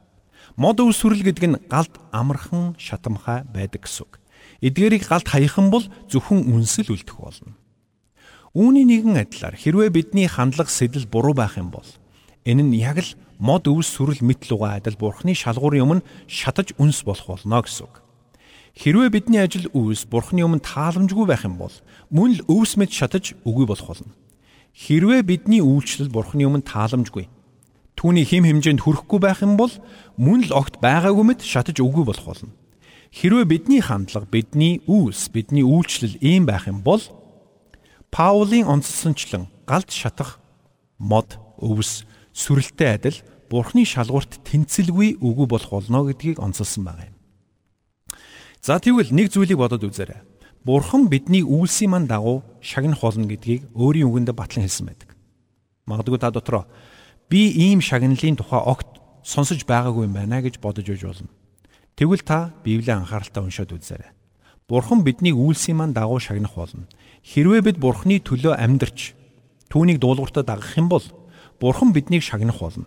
Мод 0.55 0.79
өв 0.79 0.95
сүрэл 0.95 1.27
гэдэг 1.27 1.45
нь 1.51 1.61
галд 1.67 1.99
амархан 2.15 2.79
шатамхай 2.79 3.43
байдаг 3.51 3.87
гэсэн 3.87 4.07
үг. 4.07 4.23
Эдгээрийг 4.63 5.07
галд 5.07 5.27
хаяхан 5.27 5.71
бол 5.71 5.87
зөвхөн 6.07 6.47
үнсэл 6.51 6.95
үлдэх 6.95 7.19
болно. 7.19 7.59
Үүний 8.55 8.87
нэгэн 8.87 9.23
адилаар 9.23 9.55
хэрвээ 9.55 9.91
бидний 9.91 10.27
хандлага 10.27 10.71
сэтэл 10.71 11.07
буруу 11.07 11.35
байх 11.35 11.59
юм 11.59 11.71
бол 11.71 11.87
энэ 12.49 12.65
нь 12.65 12.81
яг 12.81 13.05
л 13.05 13.13
мод 13.37 13.69
өвс 13.69 13.93
сүрэл 13.93 14.25
мэт 14.25 14.49
луга 14.49 14.81
адил 14.81 14.97
бурхны 14.97 15.37
шалгуурын 15.37 15.85
өмнө 15.85 16.07
шатаж 16.25 16.73
үнс 16.81 17.05
болох 17.05 17.29
болно 17.29 17.61
гэсэн 17.61 17.85
үг. 17.85 18.01
Хэрвээ 18.81 19.13
бидний 19.13 19.45
ажил 19.45 19.69
үйлс 19.77 20.09
бурхны 20.09 20.41
өмнө 20.49 20.65
тааламжгүй 20.65 21.27
байх 21.29 21.45
юм 21.45 21.61
бол 21.61 21.75
мөн 22.09 22.41
л 22.41 22.45
өвс 22.49 22.81
мэт 22.81 22.89
шатаж 22.89 23.37
үгүй 23.45 23.69
болох 23.69 23.93
болно. 23.93 24.17
Хэрвээ 24.73 25.23
бидний 25.29 25.61
үйлчлэл 25.61 26.09
бурхны 26.09 26.49
өмнө 26.49 26.65
тааламжгүй 26.65 27.29
түүний 27.99 28.23
хим 28.23 28.47
хэмжээнд 28.47 28.87
хүрэхгүй 28.87 29.19
байх 29.19 29.43
юм 29.43 29.59
бол 29.59 29.75
мөн 30.15 30.47
л 30.47 30.55
огт 30.55 30.79
байгаагүй 30.79 31.35
мэт 31.35 31.43
шатаж 31.43 31.83
үгүй 31.83 32.07
болох 32.07 32.31
болно. 32.31 32.55
Хэрвээ 33.11 33.47
бидний 33.51 33.83
хандлага, 33.83 34.31
бидний 34.31 34.79
үйлс, 34.87 35.35
бидний 35.35 35.67
үйлчлэл 35.67 36.15
ийм 36.23 36.47
байх 36.47 36.71
юм 36.71 36.87
бол 36.87 37.03
Паулийн 38.15 38.71
онцлсончлон 38.71 39.51
галд 39.67 39.91
шатах 39.91 40.39
мод, 40.97 41.43
өвс, 41.59 42.07
сүрэлтэй 42.39 42.95
адил 42.95 43.19
Бурхны 43.51 43.83
шалгуурт 43.83 44.45
тэнцэлгүй 44.47 45.19
үгүй 45.19 45.47
болох 45.51 45.73
болно 45.73 46.05
гэдгийг 46.07 46.39
онцолсон 46.39 46.85
байна. 46.87 47.11
За 48.63 48.79
тэгвэл 48.79 49.11
нэг 49.11 49.33
зүйлийг 49.33 49.59
бодоод 49.59 49.89
үзээрэй. 49.89 50.23
Бурхан 50.63 51.09
бидний 51.09 51.43
үйлсийн 51.43 51.91
мань 51.91 52.07
дагуу 52.07 52.45
шагнах 52.61 53.01
болно 53.01 53.25
гэдгийг 53.25 53.73
өөрийн 53.73 54.07
үгэндээ 54.07 54.37
батлан 54.37 54.69
хэлсэн 54.69 54.87
байдаг. 54.87 55.17
Магадгүй 55.89 56.19
та 56.21 56.31
дотроо 56.31 56.69
би 57.33 57.49
ийм 57.49 57.81
шагналын 57.81 58.37
тухай 58.37 58.61
огт 58.61 59.01
сонсож 59.25 59.65
байгаагүй 59.65 60.05
юм 60.05 60.15
байна 60.15 60.45
гэж 60.45 60.61
бодож 60.61 60.85
үж 60.85 61.03
болно. 61.09 61.33
Тэгвэл 61.97 62.23
та 62.23 62.53
Библийн 62.63 63.03
анхааралтай 63.03 63.43
уншаад 63.43 63.73
үзээрэй. 63.73 64.13
Бурхан 64.69 65.03
бидний 65.03 65.33
үйлсийн 65.33 65.81
мань 65.81 65.97
дагуу 65.97 66.21
шагнах 66.21 66.53
болно. 66.53 66.85
Хэрвээ 67.25 67.63
бид 67.65 67.77
Бурханы 67.81 68.21
төлөө 68.21 68.61
амьдарч 68.61 69.17
түүнийг 69.73 69.99
дуулууртаа 69.99 70.45
дагах 70.45 70.77
юм 70.77 70.93
бол 70.93 71.05
Бурхан 71.61 71.93
биднийг 71.93 72.23
шагнах 72.23 72.61
болно. 72.61 72.87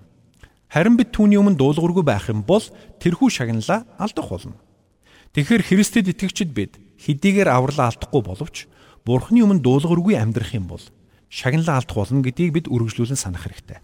Харин 0.71 0.95
бид 0.95 1.11
түүний 1.11 1.35
өмнө 1.35 1.59
дуулуургүй 1.59 2.03
байх 2.07 2.31
юм 2.31 2.43
бол 2.47 2.63
тэрхүү 3.03 3.27
шагналаа 3.27 3.83
алдах 3.99 4.29
болно. 4.31 4.55
Тэгэхээр 5.35 5.67
Христэд 5.67 6.07
итгэгчид 6.15 6.55
бид 6.55 6.79
хэдийгээр 6.99 7.51
авралаа 7.51 7.91
алдахгүй 7.91 8.23
боловч 8.23 8.71
Бурханы 9.03 9.43
өмнө 9.43 9.59
дуулуургүй 9.59 10.15
амьдрах 10.15 10.55
юм 10.55 10.71
бол 10.71 10.83
шагналаа 11.27 11.83
алдах 11.83 11.97
болно 11.97 12.23
гэдгийг 12.23 12.51
бид 12.55 12.67
үргэлжлүүлэн 12.71 13.19
санах 13.19 13.43
хэрэгтэй. 13.43 13.83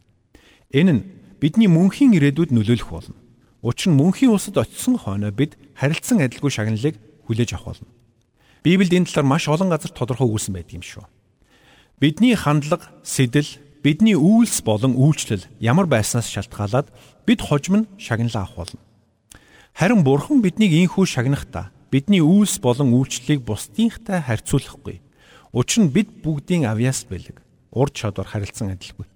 Энэ 0.72 0.92
нь 0.96 1.06
бидний 1.44 1.68
мөнхийн 1.68 2.16
ирээдүйд 2.16 2.56
нөлөөлөх 2.56 2.92
болно. 2.92 3.18
Учир 3.66 3.92
нь 3.92 4.00
мөнхийн 4.00 4.32
усад 4.32 4.56
очисон 4.62 4.96
хойно 4.96 5.32
бид 5.32 5.58
харилцан 5.76 6.22
адилгүй 6.22 6.52
шагналыг 6.54 6.96
хүлээж 7.28 7.58
авах 7.58 7.76
болно. 7.76 7.92
Библиэд 8.64 8.94
энэ 8.94 9.08
талаар 9.12 9.28
маш 9.28 9.48
олон 9.50 9.72
газар 9.74 9.92
тодорхой 9.92 10.28
өгүүлсэн 10.28 10.54
байдаг 10.54 10.76
юм 10.78 10.86
шүү. 10.86 11.06
Бидний 11.98 12.36
хандлага, 12.38 12.94
сэтэл 13.02 13.67
бидний 13.88 14.20
үйлс 14.20 14.68
болон 14.68 15.00
үйлчлэл 15.00 15.48
ямар 15.64 15.88
байснаас 15.88 16.28
шалтгаалаад 16.28 16.92
бид 17.24 17.40
хожим 17.40 17.76
нь 17.80 17.90
шагналаа 17.96 18.44
авах 18.44 18.68
болно. 18.68 18.84
Харин 19.72 20.04
Бурхан 20.04 20.44
биднийг 20.44 20.76
ийхүү 20.76 21.08
шагнахдаа 21.08 21.72
бидний 21.88 22.20
үйлс 22.20 22.60
болон 22.60 22.92
үйлчлэлийг 22.92 23.48
бусдынхтай 23.48 24.20
харьцуулахгүй. 24.28 25.00
Учир 25.56 25.88
нь 25.88 25.94
бид 25.96 26.20
бүгдийн 26.20 26.68
авьяас 26.68 27.08
бэлэг, 27.08 27.40
ур 27.72 27.88
чадвар 27.88 28.28
харилцан 28.28 28.76
адилгүй. 28.76 29.08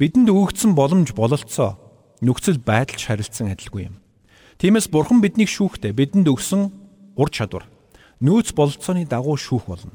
Бидэнд 0.00 0.32
өгөгдсөн 0.32 0.72
боломж 0.72 1.12
бололцоо 1.12 1.76
нөхцөл 2.24 2.64
байдалч 2.64 3.12
харилцан 3.12 3.52
адилгүй 3.52 3.92
юм. 3.92 4.00
Тиймээс 4.56 4.88
Бурхан 4.88 5.20
биднийг 5.20 5.52
шүүхдээ 5.52 5.92
бидэнд 5.92 6.32
өгсөн 6.32 6.72
ур 7.20 7.28
чадвар 7.28 7.68
нөөц 8.24 8.56
бололцооны 8.56 9.04
дагуу 9.04 9.36
шүүх 9.36 9.68
болно. 9.68 9.92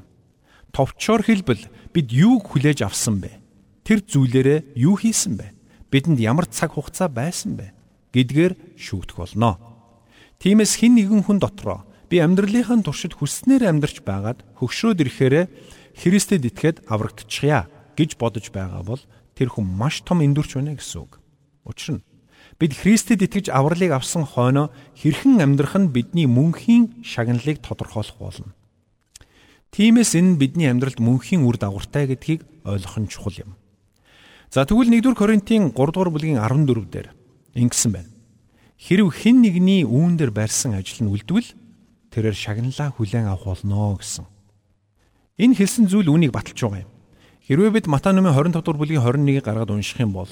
Товчоор 0.69 1.25
хэлбэл 1.25 1.65
бид 1.97 2.13
юуг 2.13 2.45
хүлээж 2.53 2.85
авсан 2.85 3.25
бэ? 3.25 3.46
Тэр 3.87 4.03
зүйлээрээ 4.03 4.75
юу 4.75 4.99
хийсэн 4.99 5.39
бэ? 5.39 5.55
Бидэнд 5.87 6.19
ямар 6.19 6.51
цаг 6.51 6.75
хугацаа 6.75 7.07
байсан 7.07 7.55
бэ? 7.55 7.71
гэдгээр 8.11 8.53
шүүгдэх 8.75 9.15
болно. 9.15 9.55
Тиймээс 10.43 10.81
хин 10.81 10.99
нэгэн 10.99 11.23
хүн 11.23 11.39
дотроо 11.39 11.87
би 12.09 12.19
амьдралынхаа 12.19 12.83
туршид 12.83 13.17
хүснээр 13.17 13.67
амьдарч 13.67 14.03
байгаад 14.03 14.43
хөгшрөөд 14.59 15.01
ирэхээрээ 15.03 15.45
Христэд 15.97 16.45
итгээд 16.45 16.77
аврагдчихъя 16.87 17.67
гэж 17.97 18.21
бодож 18.21 18.53
байгаа 18.53 18.83
бол 18.85 19.01
тэр 19.33 19.49
хүн 19.49 19.65
маш 19.65 20.05
том 20.05 20.21
эндүрч 20.21 20.55
байна 20.55 20.77
гэсэн 20.77 21.03
үг. 21.03 21.19
Учир 21.65 21.99
нь 21.99 22.05
бид 22.61 22.73
Христэд 22.77 23.25
итгэж 23.25 23.49
авралыг 23.49 23.91
авсан 23.91 24.23
хойноо 24.29 24.69
хэрхэн 24.97 25.41
амьдрах 25.41 25.73
нь 25.77 25.89
бидний 25.89 26.29
мөнхийн 26.29 27.01
шагналыг 27.01 27.65
тодорхойлох 27.65 28.17
болно. 28.21 28.53
Тиймээс 29.73 30.15
энэ 30.15 30.37
бидний 30.37 30.69
амьдралд 30.69 31.01
мөнхийн 31.01 31.43
үр 31.43 31.57
дагавартай 31.57 32.07
гэдгийг 32.07 32.45
ойлгох 32.63 32.97
нь 33.01 33.09
чухал 33.09 33.35
юм. 33.41 33.56
За 34.47 34.63
тэгвэл 34.63 34.87
1-р 34.87 35.11
Коринтын 35.11 35.75
3-р 35.75 36.07
бүлгийн 36.07 36.39
14 36.39 36.87
дээр 36.87 37.11
ингэсэн 37.51 37.91
байна. 37.91 38.11
Хэрв 38.79 39.11
хэн 39.11 39.43
нэгний 39.43 39.83
үүн 39.83 40.15
дээр 40.15 40.31
барьсан 40.31 40.71
ажил 40.71 41.03
нь 41.03 41.11
үлдвэл 41.11 41.51
тэрээр 42.15 42.37
шагналаа 42.37 42.95
хүлээн 42.95 43.27
авах 43.27 43.59
болно 43.59 43.99
гэсэн. 43.99 44.23
Энэ 45.35 45.57
хэлсэн 45.59 45.91
зүйл 45.91 46.07
үүнийг 46.07 46.31
баталж 46.31 46.63
байгаа 46.63 46.87
юм. 46.87 46.91
Хэрвээ 47.43 47.71
бид 47.75 47.85
Матай 47.91 48.15
номын 48.15 48.31
25 48.31 48.63
дугаар 48.63 48.79
бүлгийн 48.79 49.03
21-ийг 49.03 49.43
гаргаад 49.43 49.75
унших 49.75 49.99
юм 49.99 50.15
бол 50.15 50.31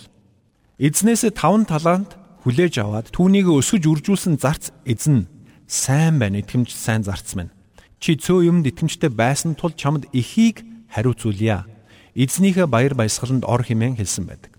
эзнээсээ 0.79 1.35
5 1.35 1.67
талант 1.67 2.15
хүлээж 2.47 2.79
аваад 2.79 3.11
түүнийг 3.11 3.51
өсгөж 3.51 3.83
үржүүлсэн 3.83 4.39
зарц 4.39 4.71
эзэн 4.87 5.27
сайн 5.67 6.23
байна 6.23 6.39
итгэмж 6.39 6.71
сайн 6.71 7.03
зарц 7.03 7.35
мэн. 7.35 7.51
Чи 7.99 8.15
цөө 8.15 8.47
юмд 8.47 8.63
итгэмжтэй 8.63 9.11
байсан 9.11 9.59
тул 9.59 9.75
чамд 9.75 10.07
эхийг 10.15 10.63
хариуцуулъя 10.87 11.67
эзнийхээ 12.15 12.65
баяр 12.65 12.95
баясгаланд 12.95 13.43
ор 13.43 13.61
хэмээн 13.61 13.99
хэлсэн 13.99 14.25
байдаг. 14.25 14.55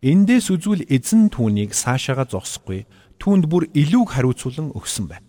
Эндээс 0.00 0.54
үзвэл 0.54 0.86
эзэн 0.86 1.28
түүнийг 1.34 1.74
цаашаага 1.74 2.30
зогсохгүй 2.30 2.86
түүнд 3.18 3.50
бүр 3.50 3.68
илүүг 3.74 4.14
хариуцуулан 4.14 4.70
өгсөн 4.78 5.10
байна. 5.10 5.26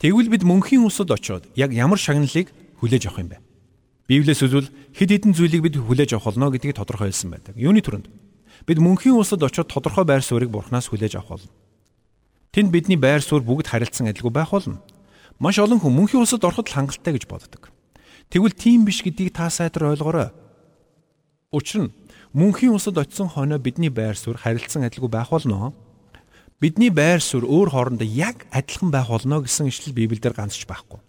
Тэгвэл 0.00 0.32
бид 0.32 0.44
мөнхийн 0.44 0.84
усад 0.84 1.12
очиод 1.12 1.48
яг 1.56 1.72
ямар 1.72 2.00
шагналыг 2.00 2.52
хүлээж 2.80 3.08
авах 3.08 3.20
юм 3.20 3.30
бэ? 3.32 3.38
Библиэс 4.08 4.42
үзвэл 4.42 4.72
хэд 4.96 5.10
хэдэн 5.12 5.32
зүйлийг 5.36 5.62
бид 5.62 5.76
хүлээж 5.76 6.16
авах 6.16 6.34
болно 6.34 6.50
гэдгийг 6.50 6.76
тодорхой 6.76 7.12
хэлсэн 7.12 7.30
байдаг. 7.30 7.54
Юуны 7.54 7.84
төрөнд 7.84 8.08
бид 8.66 8.78
мөнхийн 8.80 9.14
усад 9.14 9.44
очиод 9.44 9.68
тодорхой 9.70 10.02
байр 10.08 10.24
суурийг 10.24 10.50
Бурханаас 10.50 10.90
хүлээж 10.90 11.14
авах 11.20 11.38
болно. 11.38 11.52
Тэнд 12.50 12.74
бидний 12.74 12.98
байр 12.98 13.22
суурь 13.22 13.46
бүгд 13.46 13.70
харилцсан 13.70 14.10
адилгүй 14.10 14.34
байх 14.34 14.50
болно. 14.50 14.82
Маш 15.38 15.62
олон 15.62 15.78
хүн 15.78 15.94
мөнхийн 15.94 16.26
усад 16.26 16.42
ороход 16.42 16.66
хангалттай 16.66 17.14
гэж 17.14 17.30
боддог. 17.30 17.70
Тэгвэл 18.26 18.58
тийм 18.58 18.82
биш 18.82 19.06
гэдгийг 19.06 19.30
та 19.30 19.46
сайтар 19.46 19.94
ойлгоорой. 19.94 20.34
Учир 21.50 21.82
нь 21.82 21.94
мөнхийн 22.30 22.78
усад 22.78 22.94
очисон 22.94 23.26
хойно 23.26 23.58
бидний 23.58 23.90
байр 23.90 24.14
суурь 24.14 24.38
харилцан 24.38 24.86
адилгүй 24.86 25.10
байх 25.10 25.34
болно. 25.34 25.74
Бидний 26.62 26.94
байр 26.94 27.18
суурь 27.18 27.42
өөр 27.42 27.74
хоорондоо 27.74 28.06
яг 28.06 28.46
адилхан 28.54 28.94
байх 28.94 29.10
болно 29.10 29.42
гэсэн 29.42 29.66
ишлэл 29.66 29.98
Библиэлд 29.98 30.30
ганцч 30.30 30.62
байхгүй. 30.70 31.02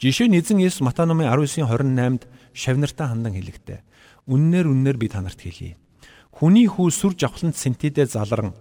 Жишээ 0.00 0.32
нь 0.32 0.40
эзэн 0.40 0.64
Есүс 0.64 0.80
Матай 0.80 1.04
номын 1.04 1.28
19:28-д 1.28 2.24
шавнартаа 2.56 3.12
хандан 3.12 3.36
хэлэхдээ 3.36 3.84
үннээр 4.32 4.66
үннээр 4.72 4.96
би 4.96 5.12
танарт 5.12 5.36
хэлье. 5.36 5.76
Хүний 6.32 6.72
хүү 6.72 6.88
сүр 6.88 7.12
жавхлант 7.12 7.60
сэнтедээ 7.60 8.16
залран 8.16 8.56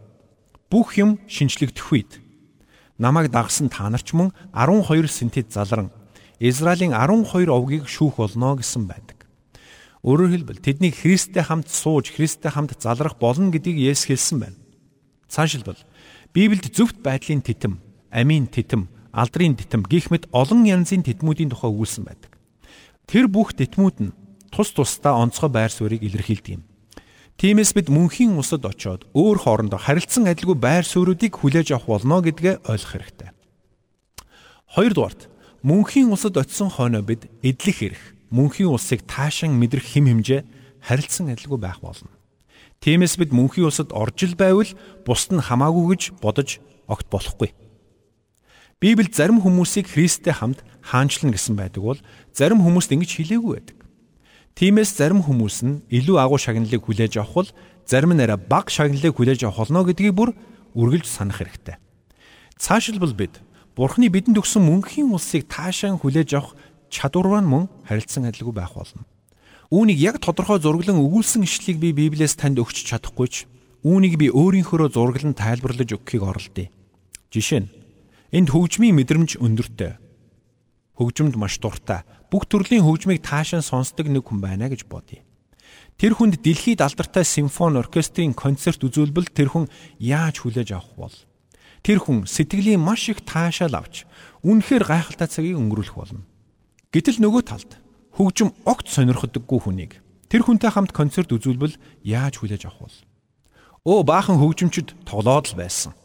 бүх 0.68 1.00
юм 1.00 1.16
шинчлэгдэх 1.32 1.88
үед 1.96 2.20
намайг 3.00 3.32
дагсан 3.32 3.72
та 3.72 3.88
нар 3.88 4.04
ч 4.04 4.12
мөн 4.12 4.36
12 4.52 5.08
сэнтэд 5.08 5.56
залран 5.56 5.96
Израилийн 6.44 6.92
12 6.92 7.48
овгийг 7.48 7.88
шүүх 7.88 8.20
болно 8.20 8.60
гэсэн 8.60 8.84
байдаг. 8.84 9.21
Өөрөөр 10.02 10.34
хэлбэл 10.34 10.66
тэднийг 10.66 10.98
Христтэй 10.98 11.46
хамт 11.46 11.70
сууж, 11.70 12.10
Христтэй 12.10 12.50
хамт 12.50 12.74
залрах 12.82 13.22
болно 13.22 13.54
гэдгийг 13.54 13.78
Есүс 13.78 14.10
хэлсэн 14.10 14.38
байна. 14.42 14.58
Цаашилбал 15.30 15.78
Библиэд 16.34 16.74
зөвхт 16.74 17.06
байдлын 17.06 17.46
титэм, 17.46 17.78
амийн 18.10 18.50
титэм, 18.50 18.90
алдрын 19.14 19.54
титэм 19.54 19.86
гих 19.86 20.10
мэт 20.10 20.26
олон 20.34 20.66
янзын 20.66 21.06
титмүүдийн 21.06 21.54
тухай 21.54 21.70
өгүүлсэн 21.70 22.04
байдаг. 22.10 22.34
Тэр 23.06 23.30
бүх 23.30 23.54
титмүүд 23.54 23.98
нь 24.02 24.16
тус 24.50 24.74
тусдаа 24.74 25.22
онцгой 25.22 25.54
байр 25.54 25.70
суурийг 25.70 26.02
илэрхийлдэг 26.02 26.58
юм. 26.58 26.64
Тиймээс 27.38 27.78
бид 27.78 27.94
мөнхийн 27.94 28.34
усад 28.42 28.66
очиод 28.66 29.06
өөр 29.14 29.38
хоорондоо 29.38 29.78
харилцан 29.78 30.26
адилгүй 30.26 30.58
байр 30.58 30.86
суурьуудыг 30.86 31.38
хүлээж 31.38 31.78
авах 31.78 32.02
болно 32.02 32.26
гэдгээ 32.26 32.66
ойлгох 32.66 32.92
хэрэгтэй. 32.98 33.30
Хоёрдугаарт 34.66 35.30
мөнхийн 35.62 36.10
усад 36.10 36.38
очисон 36.42 36.74
хойно 36.74 37.02
бид 37.02 37.30
эдлэх 37.46 37.78
эрх 37.82 38.04
мөнхийн 38.32 38.72
улсыг 38.72 39.04
таашаан 39.06 39.60
мэдрэх 39.60 39.84
хим 39.84 40.08
хэмжээ 40.08 40.42
харилцсан 40.82 41.30
адилгүй 41.36 41.60
байх 41.60 41.84
болно. 41.84 42.10
Тиймээс 42.82 43.20
бид 43.22 43.30
мөнхийн 43.36 43.70
улсад 43.70 43.94
орж 43.94 44.26
ил 44.26 44.34
байвал 44.40 44.72
бусд 45.06 45.30
нь 45.36 45.44
хамаагүй 45.44 45.94
гэж 45.94 46.18
бодож 46.18 46.58
огт 46.90 47.06
болохгүй. 47.14 47.54
Библи 48.82 49.06
зарим 49.14 49.38
хүмүүсийг 49.46 49.94
Христтэй 49.94 50.34
хамт 50.34 50.66
хаанчлна 50.82 51.38
гэсэн 51.38 51.54
байдаг 51.54 51.84
бол 51.86 52.00
зарим 52.34 52.66
хүмүүст 52.66 52.90
ингэж 52.90 53.12
хэлээгүй 53.14 53.52
байдаг. 53.54 53.78
Тиймээс 54.58 54.98
зарим 54.98 55.22
хүмүүс 55.22 55.58
нь 55.62 55.86
илүү 55.94 56.18
агуу 56.18 56.42
шагналыг 56.42 56.82
хүлээж 56.82 57.22
авах 57.22 57.46
бол 57.46 57.50
зарим 57.86 58.18
нь 58.18 58.24
арай 58.26 58.42
бага 58.42 58.74
шагналыг 58.74 59.14
хүлээж 59.14 59.46
авах 59.46 59.70
болно 59.70 59.86
гэдгийг 59.86 60.18
бүр 60.18 60.34
үргэлж 60.74 61.06
санах 61.06 61.46
хэрэгтэй. 61.46 61.78
Цаашилбал 62.58 63.14
бид 63.14 63.38
Бурхны 63.78 64.12
бидэнд 64.12 64.36
өгсөн 64.36 64.68
мөнхийн 64.68 65.14
улсыг 65.16 65.48
таашаан 65.48 65.96
хүлээж 66.02 66.36
авах 66.36 66.58
чадвар 66.92 67.40
нь 67.40 67.48
мөн 67.48 67.72
харилцан 67.88 68.28
адилгүй 68.28 68.54
байх 68.54 68.76
болно. 68.76 69.08
Үүнийг 69.72 70.00
яг 70.04 70.20
тодорхой 70.20 70.60
зураглан 70.60 71.00
өгүүлсэн 71.00 71.48
ишлийг 71.48 71.80
би 71.80 71.96
Библиэс 71.96 72.36
танд 72.36 72.60
өгч 72.60 72.84
чадахгүй 72.92 73.28
ч 73.32 73.36
үүнийг 73.88 74.20
би 74.20 74.28
өөрийнхөөрөө 74.28 74.92
зураглан 74.92 75.32
тайлбарлаж 75.32 75.96
өгөхийг 75.96 76.28
оролдъё. 76.28 76.68
Жишээ 77.32 77.64
нь 77.64 77.72
энд 78.36 78.52
хөгжмийн 78.52 79.00
мэдрэмж 79.00 79.40
өндөртэй. 79.40 79.96
Хөгжмөнд 81.00 81.40
маш 81.40 81.56
дуртай. 81.64 82.04
Бүх 82.28 82.46
төрлийн 82.52 82.84
хөгжмийг 82.84 83.24
таашаан 83.24 83.64
сонсдог 83.64 84.12
нэг 84.12 84.28
хүн 84.28 84.44
байна 84.44 84.68
гэж 84.68 84.86
бодъё. 84.92 85.24
Тэр 85.96 86.20
хүнд 86.20 86.44
дэлхийд 86.44 86.84
алдартай 86.84 87.24
симфони 87.24 87.80
оркестрийн 87.80 88.36
концерт 88.36 88.84
үзүүлбэл 88.84 89.32
тэр 89.32 89.54
хүн 89.54 89.66
яаж 90.00 90.44
хүлээж 90.44 90.70
авах 90.76 90.92
бол? 90.98 91.18
Тэр 91.82 92.02
хүн 92.02 92.26
сэтгэлийн 92.26 92.82
маш 92.82 93.10
их 93.10 93.22
таашаал 93.22 93.78
авч 93.78 94.06
үнэхээр 94.44 94.84
гайхалтай 94.86 95.30
цагийг 95.30 95.58
өнгөрүүлэх 95.62 95.96
болно. 95.98 96.26
Гэтэл 96.92 97.24
нөгөө 97.24 97.44
талд 97.48 97.80
хөгжим 98.20 98.52
огт 98.68 98.92
сонирхдаггүй 98.92 99.60
хүнийг 99.64 100.04
тэр 100.28 100.44
хүнтэй 100.44 100.76
хамт 100.76 100.92
концерт 100.92 101.32
үзүүлбэл 101.32 101.80
яаж 102.04 102.44
хүлээж 102.44 102.68
авах 102.68 102.92
вэ? 102.92 103.08
Өө 103.88 104.04
баахан 104.04 104.36
хөгжимчд 104.36 105.08
тоглоод 105.08 105.56
л 105.56 105.56
байсан. 105.56 105.96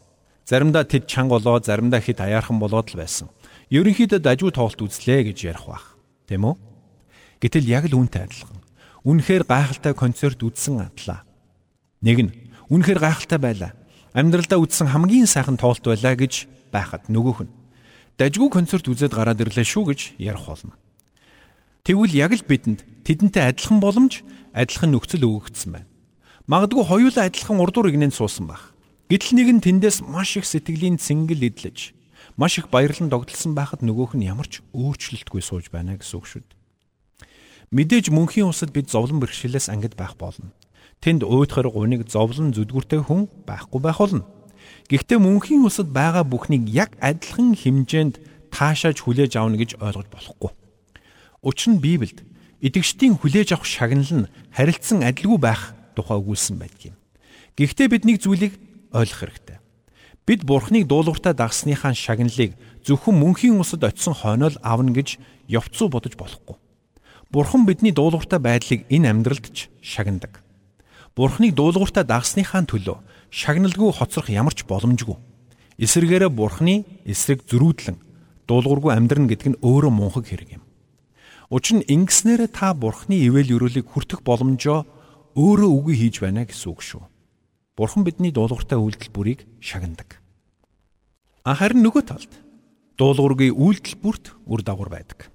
Заримдаа 0.47 0.87
тэд 0.87 1.11
чанга 1.11 1.43
болоо, 1.43 1.59
заримдаа 1.59 1.99
хит 1.99 2.23
аяархан 2.23 2.55
болоод 2.55 2.95
л 2.95 3.03
байсан. 3.03 3.27
Ерөнхийдөө 3.67 4.23
дажгүй 4.23 4.55
тоглолт 4.55 4.79
үзлээ 4.79 5.27
гэж 5.27 5.37
ярих 5.51 5.67
бах. 5.67 5.99
Тэм 6.23 6.55
үү? 6.55 6.55
Гэтэл 7.43 7.67
яг 7.67 7.91
л 7.91 7.99
үүнтэй 7.99 8.23
адилхан. 8.23 8.63
Үнэхээр 9.03 9.43
гайхалтай 9.43 9.91
концерт 9.91 10.39
үзсэн 10.39 10.87
атлаа. 10.87 11.27
Нэг 11.99 12.17
нь 12.23 12.31
үнэхээр 12.71 13.03
гайхалтай 13.03 13.39
байлаа. 13.43 13.75
Амьдралдаа 14.15 14.63
үзсэн 14.63 14.95
хамгийн 14.95 15.27
сайхан 15.27 15.59
тоглолт 15.59 15.83
байлаа 15.83 16.15
гэж 16.15 16.47
байхад 16.71 17.11
нөгөөх 17.11 17.43
нь 17.43 17.56
дажгүй 18.17 18.49
концерт 18.49 18.89
үзээд 18.89 19.13
гараад 19.13 19.41
ирлээ 19.45 19.65
шүү 19.65 19.83
гэж 19.93 19.99
ярих 20.17 20.45
болно. 20.49 20.73
Тэгвэл 21.85 22.17
яг 22.17 22.33
л 22.33 22.43
бидэнд 22.43 22.81
тэдэнтэй 23.05 23.43
адилхан 23.53 23.79
боломж, 23.79 24.25
адилхан 24.51 24.91
нөхцөл 24.91 25.23
өгөгдсөн 25.23 25.71
байна. 25.71 25.89
Магадгүй 26.49 26.83
хоёулаа 26.83 27.29
адилхан 27.29 27.61
урдуур 27.61 27.93
игнэнд 27.93 28.17
суусан 28.17 28.49
байх. 28.49 28.73
Гэтэл 29.07 29.39
нэг 29.39 29.47
нь 29.55 29.63
тэндээс 29.63 30.03
маш 30.03 30.35
их 30.35 30.43
сэтгэлийн 30.43 30.99
цэнгэл 30.99 31.47
эдлэж, 31.47 31.95
маш 32.35 32.59
их 32.59 32.67
баярлан 32.67 33.07
догдолсон 33.07 33.55
байхад 33.55 33.85
нөгөөх 33.85 34.19
нь 34.19 34.27
ямар 34.27 34.51
ч 34.51 34.59
өөрчлөлтгүй 34.75 35.39
сууж 35.39 35.71
байна 35.71 35.95
гэсэн 35.95 36.17
үг 36.19 36.27
шүү 36.27 36.43
дээ. 36.43 36.57
Мэдээж 37.71 38.11
мөнхийн 38.11 38.51
усад 38.51 38.75
бид 38.75 38.91
зовлон 38.91 39.23
бэрхшээлээс 39.23 39.71
ангид 39.71 39.95
байх 39.95 40.19
болно. 40.19 40.51
Тэнд 40.99 41.23
уйдхар 41.23 41.71
гуниг 41.71 42.07
зовлон 42.07 42.51
зүдгүртэй 42.51 42.99
хүн 42.99 43.31
байхгүй 43.47 43.79
байх 43.79 43.99
болно. 43.99 44.27
Гэхдээ 44.87 45.19
мөнхийн 45.19 45.67
усад 45.67 45.91
байгаа 45.91 46.23
бүхнийг 46.23 46.67
яг 46.71 46.95
адилхан 47.03 47.55
хэмжээнд 47.55 48.19
таашааж 48.51 49.03
хүлээж 49.03 49.35
авна 49.35 49.59
гэж 49.59 49.75
ойлгож 49.83 50.07
болохгүй. 50.07 50.51
Учир 51.43 51.75
нь 51.75 51.83
Библиэд 51.83 52.23
идэвчдийн 52.63 53.19
хүлээж 53.19 53.53
авах 53.53 53.67
шагнал 53.67 54.13
нь 54.23 54.29
харилцсан 54.55 55.03
адилгүй 55.03 55.39
байх 55.39 55.75
тухай 55.93 56.17
өгүүлсэн 56.17 56.57
байдаг 56.57 56.93
юм. 56.93 56.95
Гэхдээ 57.59 57.87
бид 57.91 58.03
нэг 58.07 58.17
зүйлийг 58.23 58.53
ойлгох 58.95 59.19
хэрэгтэй. 59.21 59.57
Бид 60.27 60.41
Бурхныг 60.43 60.87
дуулууртаа 60.87 61.33
дагсныхаа 61.33 61.93
шагналыг 61.95 62.55
зөвхөн 62.83 63.15
мөнхийн 63.15 63.59
усад 63.59 63.83
очисон 63.83 64.15
хойноо 64.15 64.51
л 64.55 64.61
авна 64.63 64.91
гэж 64.91 65.19
явцуу 65.47 65.87
бодож 65.87 66.19
болохгүй. 66.19 66.55
Бурхан 67.31 67.65
бидний 67.67 67.91
дуулууртаа 67.91 68.39
байдлыг 68.39 68.87
энэ 68.87 69.11
амьдралд 69.11 69.51
ч 69.51 69.67
шагнадаг. 69.79 70.43
Бурхныг 71.15 71.55
дуулууртаа 71.55 72.03
дагсныхаа 72.03 72.63
төлөө 72.67 72.97
шагналгүй 73.31 73.91
хоцрох 73.93 74.29
ямар 74.29 74.53
ч 74.53 74.63
боломжгүй. 74.63 75.17
Эсвэргээрээ 75.77 76.31
Бурхны 76.33 76.85
эсрэг 77.05 77.45
зөрүүдлэн 77.45 77.97
дуулуургүй 78.47 78.95
амьдрна 78.95 79.27
гэдэг 79.27 79.47
нь 79.53 79.59
өөрөө 79.61 79.91
мунхаг 79.91 80.25
хэрэг 80.25 80.57
юм. 80.57 80.63
Учир 81.51 81.79
нь 81.79 81.87
ингэснээр 81.87 82.47
та 82.51 82.75
бурхны 82.75 83.15
ивэл 83.15 83.55
өрөөлийг 83.55 83.87
хүртэх 83.87 84.23
боломжоо 84.23 84.83
өөрөө 85.35 85.69
үгүй 85.79 85.95
хийж 85.95 86.23
байна 86.23 86.43
гэсэн 86.47 86.71
үг 86.71 86.81
шүү. 86.83 87.03
Бурхан 87.77 88.03
бидний 88.03 88.35
дуулууртай 88.35 88.79
үйлдэл 88.79 89.15
бүрийг 89.15 89.47
шагнадаг. 89.63 90.19
Харин 91.47 91.83
нөгөө 91.87 92.03
талд 92.03 92.31
дуулуургийн 92.99 93.55
үйлдэл 93.55 93.95
бүрт 94.01 94.35
үр 94.43 94.59
дагавар 94.59 94.91
байдаг. 94.91 95.31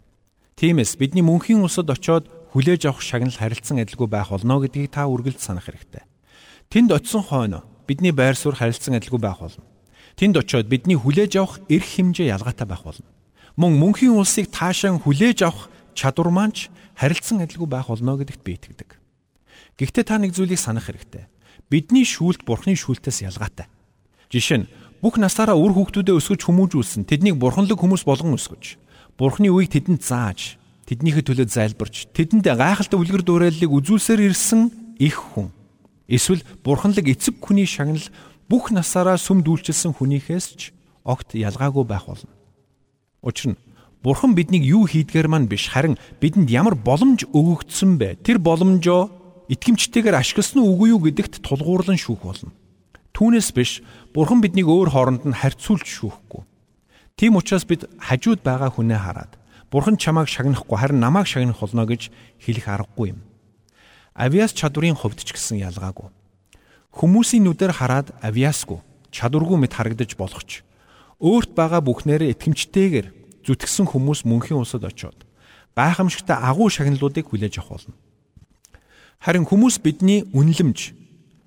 Тиймээс 0.60 1.00
бидний 1.00 1.24
мөнхийн 1.24 1.64
усад 1.64 1.88
очоод 1.88 2.28
хүлээж 2.52 2.92
авах 2.92 3.00
шагнал 3.00 3.32
харилцан 3.32 3.80
адилгүй 3.80 4.08
байх 4.10 4.28
болно 4.28 4.60
гэдгийг 4.60 4.92
та 4.92 5.08
үргэлж 5.08 5.40
санах 5.40 5.70
хэрэгтэй. 5.70 6.04
Тэнд 6.68 6.92
очисон 6.92 7.24
хойно 7.24 7.64
бидний 7.92 8.12
байр 8.16 8.32
суурь 8.32 8.56
харилцан 8.56 8.96
адилгүй 8.96 9.20
байх 9.20 9.44
болно. 9.44 9.68
Тэнд 10.16 10.40
очиод 10.40 10.72
бидний 10.72 10.96
хүлээж 10.96 11.36
авах 11.36 11.60
эрх 11.68 11.84
хэмжээ 11.84 12.32
ялгаатай 12.32 12.64
байх 12.64 12.88
болно. 12.88 13.04
Мөн 13.60 13.76
мөнхийн 13.76 14.16
улсыг 14.16 14.48
таашаан 14.48 14.96
хүлээж 14.96 15.44
авах 15.44 15.68
чадвар 15.92 16.32
маань 16.32 16.56
харилцан 16.96 17.44
адилгүй 17.44 17.68
байх 17.68 17.92
болно 17.92 18.16
гэдэгт 18.16 18.40
би 18.40 18.56
итгэдэг. 18.56 18.96
Гэхдээ 19.76 20.04
та 20.08 20.16
нэг 20.16 20.32
зүйлийг 20.32 20.56
санах 20.56 20.88
хэрэгтэй. 20.88 21.28
Бидний 21.68 22.08
шүүлт 22.08 22.48
бурхны 22.48 22.72
шүүлтээс 22.72 23.28
ялгаатай. 23.28 23.68
Жишээ 24.32 24.64
нь 24.64 24.70
бүх 25.04 25.20
насаараа 25.20 25.56
үр 25.56 25.76
хүүхдүүдэд 25.76 26.16
өсгөж 26.16 26.40
хүмүүжүүлсэн 26.48 27.04
тэднийг 27.04 27.36
бурханлаг 27.36 27.76
хүмүүс 27.76 28.08
болгон 28.08 28.36
өсгөж, 28.36 28.80
бурхны 29.20 29.52
үеийг 29.52 29.76
тэдэнд 29.76 30.00
зааж, 30.00 30.56
тэднийхээ 30.88 31.26
төлөө 31.26 31.48
зайлбарч, 31.48 32.12
тэдэнд 32.16 32.46
гайхалтай 32.48 32.96
үлгэр 32.96 33.24
дуурайллыг 33.26 33.68
үзүүлсээр 33.68 34.30
ирсэн 34.30 34.70
их 35.02 35.18
хүн. 35.18 35.52
Эсвэл 36.08 36.42
бурханлаг 36.64 37.06
эцэг 37.08 37.38
хүний 37.40 37.66
шагнал 37.66 38.02
бүх 38.48 38.70
насаараа 38.74 39.16
сүм 39.16 39.42
дүүлчилсэн 39.46 39.96
хүнийхээс 39.96 40.46
ч 40.58 40.60
огт 41.04 41.34
ялгаагүй 41.34 41.84
байх 41.86 42.06
болно. 42.06 42.30
Учир 43.22 43.54
нь 43.54 43.60
Бурхан 44.02 44.34
биднийг 44.34 44.66
юу 44.66 44.90
хийдгээр 44.90 45.30
маань 45.30 45.46
биш 45.46 45.70
харин 45.70 45.94
бидэнд 46.18 46.50
ямар 46.50 46.74
боломж 46.74 47.22
өгөгдсөн 47.30 48.02
бэ? 48.02 48.18
Тэр 48.26 48.42
боломжоо 48.42 49.14
итгэмжтэйгээр 49.46 50.18
ашигласан 50.18 50.58
үгүй 50.58 50.90
юу 50.90 51.00
гэдэгт 51.06 51.38
тулгуурлан 51.46 51.94
шүүх 51.94 52.26
болно. 52.26 52.50
Түүнээс 53.14 53.54
биш 53.54 53.78
Бурхан 54.10 54.42
биднийг 54.42 54.66
өөр 54.66 54.90
хооронд 54.90 55.22
нь 55.22 55.38
харьцуулж 55.38 55.86
шүүхгүй. 55.86 56.42
Тийм 57.14 57.38
учраас 57.38 57.62
бид 57.62 57.86
хажууд 58.02 58.42
байгаа 58.42 58.74
хүнээ 58.74 58.98
хараад 58.98 59.38
Бурхан 59.70 59.94
чамааг 59.94 60.26
шагнахгүй 60.26 60.78
харин 60.82 60.98
намайг 60.98 61.30
шагнах 61.30 61.62
болно 61.62 61.86
гэж 61.86 62.10
хэлэх 62.42 62.66
аргагүй 62.66 63.14
юм. 63.14 63.22
Авиас 64.14 64.52
чадварын 64.52 64.96
хувьд 64.96 65.24
ч 65.24 65.32
гэсэн 65.32 65.60
ялгаагүй. 65.64 66.12
Хүмүүсийн 66.92 67.48
нүдээр 67.48 67.72
хараад 67.72 68.12
авиасгүй 68.20 68.84
чадваргүй 69.12 69.60
мэт 69.60 69.76
харагдаж 69.76 70.16
болох 70.16 70.44
ч 70.48 70.64
өөрт 71.20 71.52
байгаа 71.56 71.84
бүхнээрээ 71.84 72.32
итгэмжтэйгээр 72.34 73.06
зүтгэсэн 73.44 73.86
хүмүүс 73.92 74.24
мөнхийн 74.24 74.60
усад 74.60 74.88
очиод 74.88 75.28
гайхамшигтай 75.76 76.36
агуу 76.36 76.68
шагналуудыг 76.72 77.28
хүлээж 77.28 77.60
авах 77.60 77.80
болно. 77.80 77.94
Харин 79.22 79.46
хүмүүс 79.46 79.78
бидний 79.80 80.26
үнэлэмж, 80.34 80.92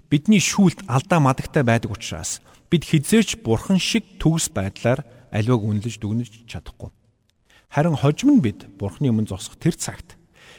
бидний 0.09 0.39
шүүлт 0.39 0.87
алдаа 0.87 1.19
мадагтай 1.19 1.61
байдаг 1.65 1.91
учраас 1.91 2.39
бид 2.71 2.87
хизээч 2.87 3.43
бурхан 3.43 3.81
шиг 3.81 4.17
төгс 4.17 4.49
байдлаар 4.49 5.03
аливааг 5.29 5.61
үнэлж 5.61 5.99
дүгнэж 5.99 6.47
чадахгүй. 6.47 6.89
Харин 7.69 7.99
хожим 7.99 8.39
нь 8.39 8.41
бид 8.41 8.65
бурханы 8.79 9.11
өмнө 9.11 9.29
зогсох 9.29 9.59
тэр 9.59 9.75
цагт 9.75 10.15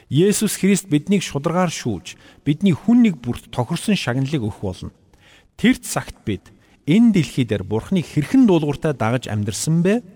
Есүс 0.07 0.55
Христ 0.62 0.87
биднийг 0.87 1.27
шударгаар 1.27 1.71
шүүж, 1.71 2.14
бидний 2.47 2.71
хүн 2.71 3.03
нэг 3.03 3.19
бүрт 3.19 3.51
тохирсон 3.51 3.99
шагналыг 3.99 4.38
өгөх 4.38 4.62
болно. 4.62 4.95
Тэр 5.59 5.83
цагт 5.83 6.23
бид 6.23 6.55
энэ 6.87 7.11
дэлхий 7.11 7.42
дээр 7.42 7.66
бурханы 7.66 8.07
хэрхэн 8.07 8.47
дуулууртай 8.47 8.95
дагаж 8.95 9.27
амьдрсан 9.27 9.83
бэ? 9.83 10.07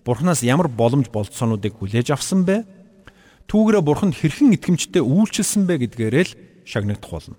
Бурханаас 0.00 0.40
ямар 0.40 0.72
боломж 0.72 1.12
болцоонуудыг 1.12 1.76
хүлээж 1.76 2.16
авсан 2.16 2.48
бэ? 2.48 2.64
Түүгээрээ 3.52 3.84
Бурханд 3.84 4.16
хэрхэн 4.16 4.56
итгэмжтэй 4.56 5.04
үйлчилсэн 5.04 5.68
бэ 5.68 5.74
гэдгээрээ 5.84 6.24
л 6.24 6.36
шагнагдах 6.64 7.12
болно. 7.12 7.36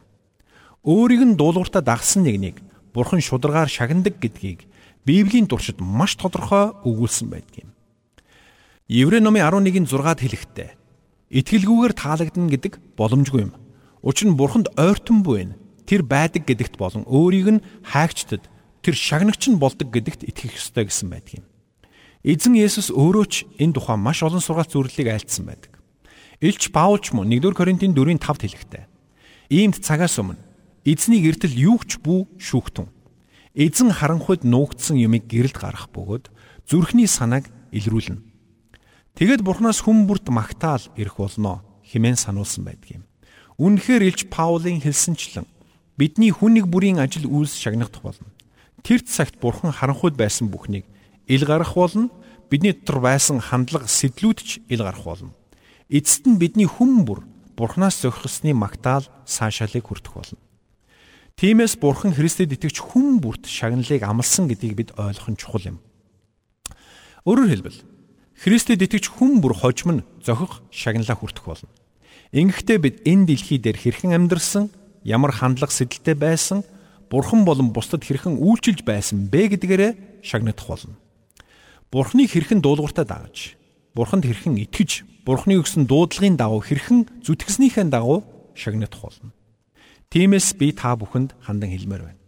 Өөрийг 0.85 1.21
нь 1.25 1.37
дуулууртаа 1.37 1.81
дагсан 1.81 2.21
нэгнийг 2.21 2.61
Бурхан 2.93 3.17
шударгаар 3.17 3.65
шагнадаг 3.65 4.21
гэдгийг 4.21 4.69
Библийн 5.01 5.49
туршид 5.49 5.81
маш 5.81 6.13
тодорхой 6.13 6.77
өгүүлсэн 6.85 7.33
байдаг 7.33 7.65
юм. 7.65 7.69
Еврей 8.85 9.21
номын 9.21 9.41
11-ийн 9.49 9.89
6-ад 9.89 10.21
хэлэхдээ 10.21 10.84
итгэлгүйгээр 11.35 11.93
таалагдана 11.99 12.47
гэдэг 12.47 12.73
боломжгүй 12.95 13.51
юм. 13.51 13.53
Учир 13.99 14.31
нь 14.31 14.39
Бурханд 14.39 14.71
ойртон 14.79 15.19
буй 15.19 15.51
нь 15.51 15.57
тэр 15.83 16.07
байдаг 16.07 16.47
гэдэгт 16.47 16.79
болон 16.79 17.03
өөрийг 17.03 17.59
нь 17.59 17.63
хаагчдад 17.83 18.47
тэр 18.79 18.95
шагнагч 18.95 19.51
нь 19.51 19.59
болдог 19.59 19.91
гэдэгт 19.91 20.23
итгэх 20.23 20.55
ёстой 20.55 20.87
гэсэн 20.87 21.11
байдаг 21.11 21.43
юм. 21.43 21.45
Эзэн 22.23 22.55
Есүс 22.55 22.87
өөрөө 22.89 23.25
ч 23.27 23.43
энэ 23.59 23.75
тухай 23.75 23.99
маш 23.99 24.23
олон 24.23 24.39
сургаалт 24.39 24.71
зөвлөлийг 24.71 25.11
айлтсан 25.11 25.43
байдаг. 25.45 25.75
Илч 26.39 26.71
Паулч 26.71 27.11
мөн 27.11 27.29
1-р 27.35 27.53
Коринтын 27.53 27.91
4-5-т 27.91 28.41
хэлэхдээ 28.47 28.83
иймд 29.51 29.83
цагаас 29.83 30.15
өмнө 30.17 30.41
эзний 30.87 31.21
гэртэл 31.21 31.53
юу 31.53 31.77
ч 31.83 31.99
бүү 32.01 32.39
шүүхтэн. 32.39 32.87
Эзэн 33.53 33.91
харанхуйд 33.91 34.47
нуугдсан 34.47 34.97
юмыг 34.97 35.29
гэрэлд 35.29 35.57
гарах 35.57 35.91
бөгөөд 35.93 36.31
зүрхний 36.65 37.05
санааг 37.05 37.45
илрүүлнэ. 37.75 38.34
Тэгэд 39.15 39.47
Бурханаас 39.47 39.79
хүн 39.79 40.03
бүрт 40.11 40.27
магтаал 40.27 40.83
ирэх 40.99 41.15
болно 41.15 41.63
хэмээн 41.87 42.19
сануулсан 42.19 42.67
байдаг 42.67 42.99
юм. 42.99 43.03
Үнэхээр 43.55 44.03
Илч 44.11 44.27
Паулийн 44.27 44.83
хэлсэнчлэн 44.83 45.47
бидний 45.95 46.35
хүн 46.35 46.59
нэг 46.59 46.67
бүрийн 46.67 46.99
ажил 46.99 47.23
үйлс 47.23 47.55
шагнагдах 47.55 48.03
болно. 48.03 48.27
Тэр 48.83 48.99
цагт 49.07 49.39
Бурхан 49.39 49.71
харанхуйд 49.71 50.19
байсан 50.19 50.51
бүхнийг 50.51 50.83
ил 51.31 51.47
гарах 51.47 51.79
болно. 51.79 52.11
Бидний 52.51 52.75
дотор 52.75 52.99
байсан 52.99 53.39
хандлага 53.39 53.87
сэтлүүд 53.87 54.39
ч 54.43 54.59
ил 54.67 54.83
гарах 54.83 55.07
болно. 55.07 55.31
Эцэст 55.87 56.27
нь 56.27 56.35
бидний 56.35 56.67
хүм 56.67 57.07
бүр 57.07 57.23
Бурханаас 57.55 58.03
зохисны 58.03 58.51
магтаал 58.51 59.07
саашаалыг 59.23 59.87
хүртэх 59.87 60.11
болно. 60.11 60.39
Тиймээс 61.39 61.79
Бурхан 61.79 62.11
Христэд 62.11 62.51
итгэж 62.51 62.83
хүм 62.83 63.23
бүрт 63.23 63.47
шагналыг 63.47 64.03
амлсан 64.03 64.51
гэдгийг 64.51 64.75
бид 64.75 64.89
ойлгох 64.99 65.31
нь 65.31 65.39
чухал 65.39 65.63
юм. 65.71 65.77
Өөрөөр 67.23 67.51
хэлбэл 67.55 67.94
Христэд 68.35 68.83
итгэж 68.83 69.15
хүм 69.15 69.39
бүр 69.39 69.55
хожим 69.55 70.01
нь 70.01 70.05
зохих 70.19 70.59
шагналаа 70.71 71.15
хүртэх 71.15 71.45
болно. 71.47 71.71
Ингэхдээ 72.35 72.77
бид 72.83 72.95
энэ 73.07 73.31
дэлхий 73.31 73.59
дээр 73.59 73.79
хэрхэн 73.79 74.11
амьдрсан, 74.11 74.67
ямар 75.07 75.31
хандлага 75.31 75.71
сэдэлтэй 75.71 76.15
байсан, 76.19 76.67
Бурхан 77.07 77.45
болон 77.45 77.71
бусдад 77.71 78.03
хэрхэн 78.03 78.41
үйлчилж 78.41 78.83
байсан 78.83 79.29
бэ 79.31 79.55
гэдгээрээ 79.55 80.19
шагнагдах 80.25 80.67
болно. 80.67 80.97
Бурхныг 81.93 82.33
хэрхэн 82.33 82.59
дуулууртаа 82.59 83.05
дагаж, 83.05 83.55
Бурханд 83.95 84.25
хэрхэн 84.27 84.59
итгэж, 84.67 85.05
Бурхны 85.23 85.55
өгсөн 85.61 85.87
дуудлагын 85.87 86.35
дагуу 86.35 86.59
хэрхэн 86.59 87.23
зүтгэснийхээ 87.23 87.87
дагуу 87.87 88.25
шагнагдах 88.51 88.99
болно. 88.99 89.31
Тиймээс 90.11 90.59
би 90.59 90.75
та 90.75 90.97
бүхэнд 90.99 91.37
хандан 91.39 91.71
хэлмээр 91.71 92.03
байна. 92.09 92.21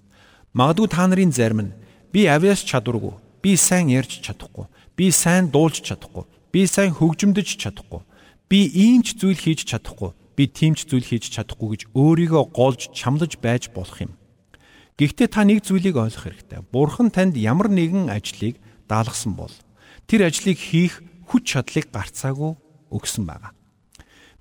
Магадгүй 0.54 0.88
та 0.88 1.04
нарын 1.04 1.36
зарим 1.36 1.62
нь 1.67 1.76
би 2.13 2.30
авиас 2.32 2.63
чадваргүй, 2.63 3.17
би 3.43 3.58
сайн 3.58 3.91
ярьж 3.91 4.24
чадахгүй, 4.24 4.72
би 4.98 5.14
сайн 5.14 5.54
дуулж 5.54 5.86
чадахгүй, 5.86 6.26
би 6.50 6.66
сайн 6.66 6.98
хөгжимдөж 6.98 7.62
чадахгүй, 7.62 8.02
би 8.50 8.66
иймч 8.66 9.14
зүйл 9.22 9.38
хийж 9.38 9.70
чадахгүй, 9.70 10.18
би 10.34 10.50
тиймч 10.50 10.90
зүйл 10.90 11.06
хийж 11.06 11.30
чадахгүй 11.30 11.70
гэж 11.78 11.82
өөрийгөө 11.94 12.44
голж 12.50 12.90
чамлаж 12.98 13.38
байж 13.38 13.70
болох 13.70 14.02
юм. 14.02 14.18
Гэхдээ 14.98 15.30
та 15.30 15.46
нэг 15.46 15.62
зүйлийг 15.62 15.94
ойлгох 16.02 16.26
хэрэгтэй. 16.26 16.66
Бурхан 16.74 17.14
танд 17.14 17.38
ямар 17.38 17.70
нэгэн 17.70 18.10
ажлыг 18.10 18.58
даалгасан 18.90 19.38
бол 19.38 19.54
тэр 20.10 20.26
ажлыг 20.26 20.58
хийх 20.58 21.06
хүч 21.30 21.46
чадлыг 21.54 21.94
гарцаагүй 21.94 22.58
өгсөн 22.90 23.30
байгаа. 23.30 23.54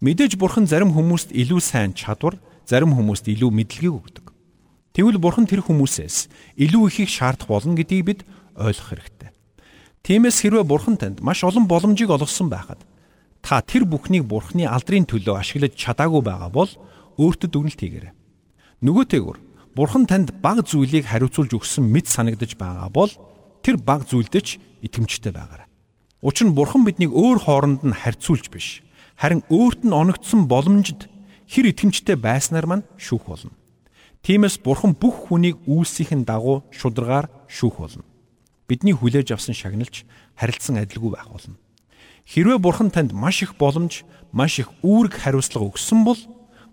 Мэдээж 0.01 0.41
бурхан 0.41 0.65
зарим 0.65 0.97
хүмүүст 0.97 1.37
илүү 1.37 1.61
сайн 1.61 1.93
чадвар, 1.93 2.41
зарим 2.65 2.97
хүмүүст 2.97 3.29
илүү 3.29 3.53
мэдлэгийг 3.53 3.93
өгдөг. 3.93 4.27
Тэгвэл 4.97 5.21
бурхан 5.21 5.45
тэр 5.45 5.61
хүмүүсээс 5.61 6.33
илүү 6.57 6.83
ихийг 6.89 7.13
шаардах 7.13 7.53
болно 7.53 7.77
гэдгийг 7.77 8.05
бид 8.05 8.21
ойлгох 8.57 8.97
хэрэгтэй. 8.97 9.36
Тиймээс 10.07 10.39
хэрвээ 10.39 10.63
бурхан 10.63 10.95
танд 10.95 11.19
маш 11.19 11.43
олон 11.43 11.67
боломжийг 11.67 12.15
олгосон 12.15 12.47
байхад 12.47 12.79
та 13.43 13.59
тэр 13.59 13.83
бүхнийг 13.91 14.31
бурханы 14.31 14.63
алдрын 14.63 15.03
төлөө 15.03 15.35
ашиглаж 15.35 15.75
чадаагүй 15.75 16.23
байгаа 16.23 16.47
бол 16.47 16.71
өөртөө 17.19 17.51
дүгнэлт 17.51 17.81
хийгээрэй. 17.83 18.15
Нөгөөтэйгүр 18.87 19.39
бурхан 19.75 20.07
танд 20.07 20.31
баг 20.39 20.63
зүйлийг 20.63 21.11
хариуцуулж 21.11 21.59
өгсөн 21.59 21.91
мэд 21.91 22.07
санагдаж 22.07 22.55
байгаа 22.55 22.87
бол 22.87 23.11
тэр 23.67 23.83
баг 23.83 24.07
зүйлдэж 24.07 24.63
итгэмжтэй 24.87 25.35
байгаарай. 25.35 25.67
Учир 26.23 26.47
нь 26.47 26.55
бурхан 26.55 26.87
биднийг 26.87 27.11
өөр 27.11 27.43
хооронд 27.43 27.83
нь 27.83 27.99
харьцуулж 27.99 28.47
биш. 28.55 28.87
Харин 29.19 29.43
өөрт 29.51 29.83
нь 29.83 29.91
оногдсон 29.91 30.47
боломжид 30.47 31.11
хэр 31.51 31.75
итгэмжтэй 31.75 32.15
байснаар 32.15 32.71
мань 32.71 32.87
шүүх 32.95 33.27
болно. 33.27 33.59
Тиймээс 34.23 34.63
бурхан 34.63 34.95
бүх 34.95 35.35
хүнийг 35.35 35.67
үйлсийн 35.67 36.23
дагуу 36.23 36.63
шударгаар 36.71 37.27
шүүх 37.51 37.83
болно. 37.83 38.06
Бидний 38.67 38.95
хүлээж 38.95 39.31
авсан 39.31 39.55
шагналж 39.55 40.03
харилцсан 40.35 40.83
адилгүй 40.83 41.15
байх 41.15 41.31
болно. 41.31 41.57
Хэрвээ 42.27 42.59
бурхан 42.59 42.91
танд 42.91 43.15
маш 43.15 43.43
их 43.47 43.55
боломж, 43.55 44.03
маш 44.35 44.59
их 44.59 44.75
үүрэг 44.83 45.15
хариуцлага 45.23 45.71
өгсөн 45.71 46.03
бол 46.03 46.19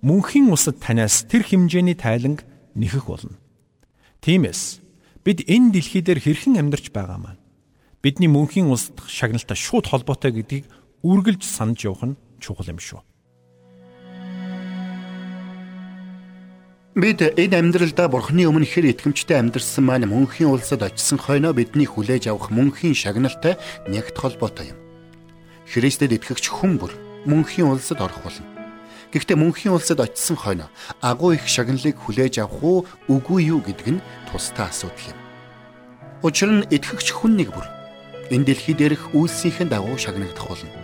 мөнхийн 0.02 0.50
усад 0.50 0.82
танаас 0.82 1.24
тэр 1.30 1.46
хэмжээний 1.46 1.94
тайланг 1.94 2.42
нэхэх 2.74 3.06
болно. 3.06 3.38
Тиймээс 4.26 4.82
бид 5.22 5.46
энэ 5.46 5.78
дэлхий 5.78 6.02
дээр 6.02 6.18
хэрхэн 6.18 6.58
амьдарч 6.58 6.90
байгаа 6.90 7.22
маань 7.22 7.44
бидний 8.02 8.28
мөнхийн 8.28 8.68
улсад 8.68 9.00
шагналтай 9.06 9.56
шууд 9.56 9.88
холбоотой 9.88 10.34
гэдгийг 10.36 10.66
үргэлж 11.06 11.46
санаж 11.46 11.80
явах 11.88 12.04
нь 12.04 12.20
чухал 12.42 12.68
юм 12.68 12.82
шүү. 12.82 13.00
Бид 16.94 17.26
энэ 17.26 17.58
амьдралдаа 17.58 18.06
Бурхны 18.06 18.46
өмнө 18.46 18.70
хэр 18.70 18.94
итгэмжтэй 18.94 19.42
амьдарсан 19.42 19.82
маань 19.82 20.06
мөнхийн 20.06 20.54
улсад 20.54 20.86
очисон 20.86 21.18
хойноо 21.18 21.50
бидний 21.50 21.90
хүлээж 21.90 22.30
авах 22.30 22.54
мөнхийн 22.54 22.94
шагналтай 22.94 23.58
нягт 23.90 24.14
холбоотой 24.14 24.78
юм. 24.78 24.80
Христэд 25.66 26.14
итгэгч 26.14 26.54
хүн 26.54 26.78
бүр 26.78 26.94
мөнхийн 27.26 27.66
улсад 27.66 27.98
орох 27.98 28.22
болно. 28.22 28.46
Гэхдээ 29.10 29.38
мөнхийн 29.42 29.74
улсад 29.74 30.06
очисон 30.06 30.38
хойноо 30.38 30.70
агуу 31.02 31.34
их 31.34 31.50
шагналыг 31.50 31.98
хүлээж 31.98 32.46
авах 32.46 32.62
уу 32.62 32.86
үгүй 33.10 33.50
юу 33.50 33.66
гэдэг 33.66 33.98
нь 33.98 34.04
тустай 34.30 34.70
асуудал 34.70 35.18
юм. 35.18 35.18
Учир 36.22 36.50
нь 36.54 36.68
итгэгч 36.70 37.10
хүн 37.10 37.42
нэг 37.42 37.58
бүр 37.58 37.66
энэ 38.30 38.54
дэлхий 38.54 38.78
дээрх 38.78 39.18
үйлсийнхэн 39.18 39.66
дагуу 39.74 39.98
шагнагдах 39.98 40.46
болно. 40.46 40.83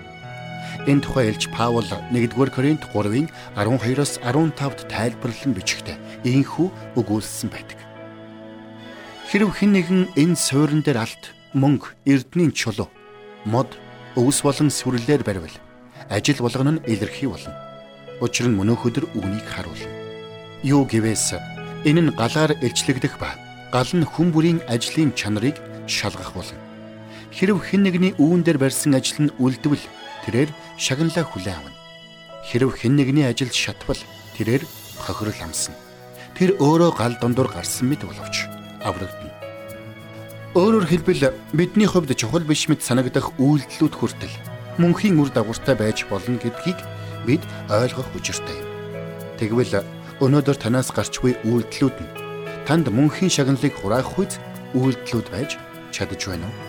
Энэ 0.88 1.02
тухай 1.02 1.30
Илж 1.32 1.50
Паул 1.52 1.84
1-р 1.84 2.50
Коринт 2.52 2.84
3-ын 2.94 3.28
12-оос 3.56 4.20
15-д 4.24 4.88
тайлбарлан 4.88 5.54
бичгтээ 5.58 5.98
ийхүү 6.24 6.68
өгүүлсэн 6.96 7.50
байдаг. 7.52 7.80
Хэрв 9.28 9.52
хэн 9.52 9.72
нэгэн 9.76 10.02
энэ 10.16 10.40
суурин 10.40 10.82
дээр 10.82 11.04
алт, 11.04 11.36
мөнгө, 11.54 11.94
эрдний 12.08 12.50
чулуу, 12.56 12.90
мод, 13.46 13.76
өвс 14.16 14.42
болон 14.42 14.72
сүрлэлээр 14.72 15.24
баривал 15.28 15.56
ажил 16.10 16.42
болгоно 16.42 16.72
нь 16.80 16.84
илэрхий 16.88 17.30
болно. 17.30 17.54
Учир 18.22 18.50
нь 18.50 18.58
мөнөөх 18.58 18.90
өдөр 18.90 19.06
үнийг 19.16 19.46
харуулна. 19.46 19.94
Юу 20.64 20.84
гэвээс 20.90 21.38
энэ 21.86 22.02
нь 22.10 22.16
галаар 22.18 22.58
илчлэгдэх 22.60 23.22
ба 23.22 23.38
гал 23.72 23.88
нь 23.94 24.04
хүн 24.04 24.34
бүрийн 24.34 24.60
ажлын 24.68 25.14
чанарыг 25.14 25.56
шалгах 25.86 26.34
болно. 26.34 26.58
Хэрв 27.32 27.62
хэн 27.62 27.86
нэгний 27.86 28.14
үүн 28.18 28.42
дээр 28.42 28.58
барьсан 28.58 28.98
ажил 28.98 29.30
нь 29.30 29.36
үлдвэл 29.38 29.86
тэрээр 30.26 30.50
шагналаа 30.80 31.26
хүлээн 31.28 31.60
авна. 31.60 31.76
Хэрв 32.48 32.72
хэн 32.80 32.96
нэгний 32.96 33.28
ажилд 33.28 33.52
шатвал 33.52 34.00
тэрээр 34.40 34.64
хохирол 35.04 35.40
амсна. 35.44 35.76
Тэр 36.40 36.56
өөрөө 36.64 36.92
гал 36.96 37.16
дундуур 37.20 37.52
гарсан 37.52 37.92
мэт 37.92 38.08
боловч 38.08 38.48
аврагдана. 38.80 39.36
Өөрөөр 40.56 40.88
хэлбэл 40.88 41.36
бидний 41.52 41.86
хувьд 41.86 42.16
чухал 42.16 42.48
биш 42.48 42.72
мэт 42.72 42.80
санагдах 42.80 43.36
үйлдэлүүд 43.36 43.94
хүртэл 44.00 44.36
мөнхийн 44.80 45.20
үр 45.20 45.30
дагавартай 45.36 45.76
байж 45.76 46.08
болно 46.08 46.40
гэдгийг 46.40 46.80
бид 47.28 47.44
ойлгох 47.68 48.08
учиртай 48.16 48.56
юм. 48.56 48.68
Тэгвэл 49.36 49.84
өнөөдөр 50.24 50.58
танаас 50.58 50.96
гарч 50.96 51.20
буй 51.20 51.36
үйлдэлүүд 51.44 51.98
нь 52.00 52.14
танд 52.64 52.88
мөнхийн 52.88 53.30
шагналыг 53.30 53.76
хураах 53.76 54.16
үед 54.16 54.40
үйлдэлүүд 54.74 55.28
байж 55.28 55.60
чадаж 55.92 56.22
байна 56.24 56.48
уу? 56.48 56.69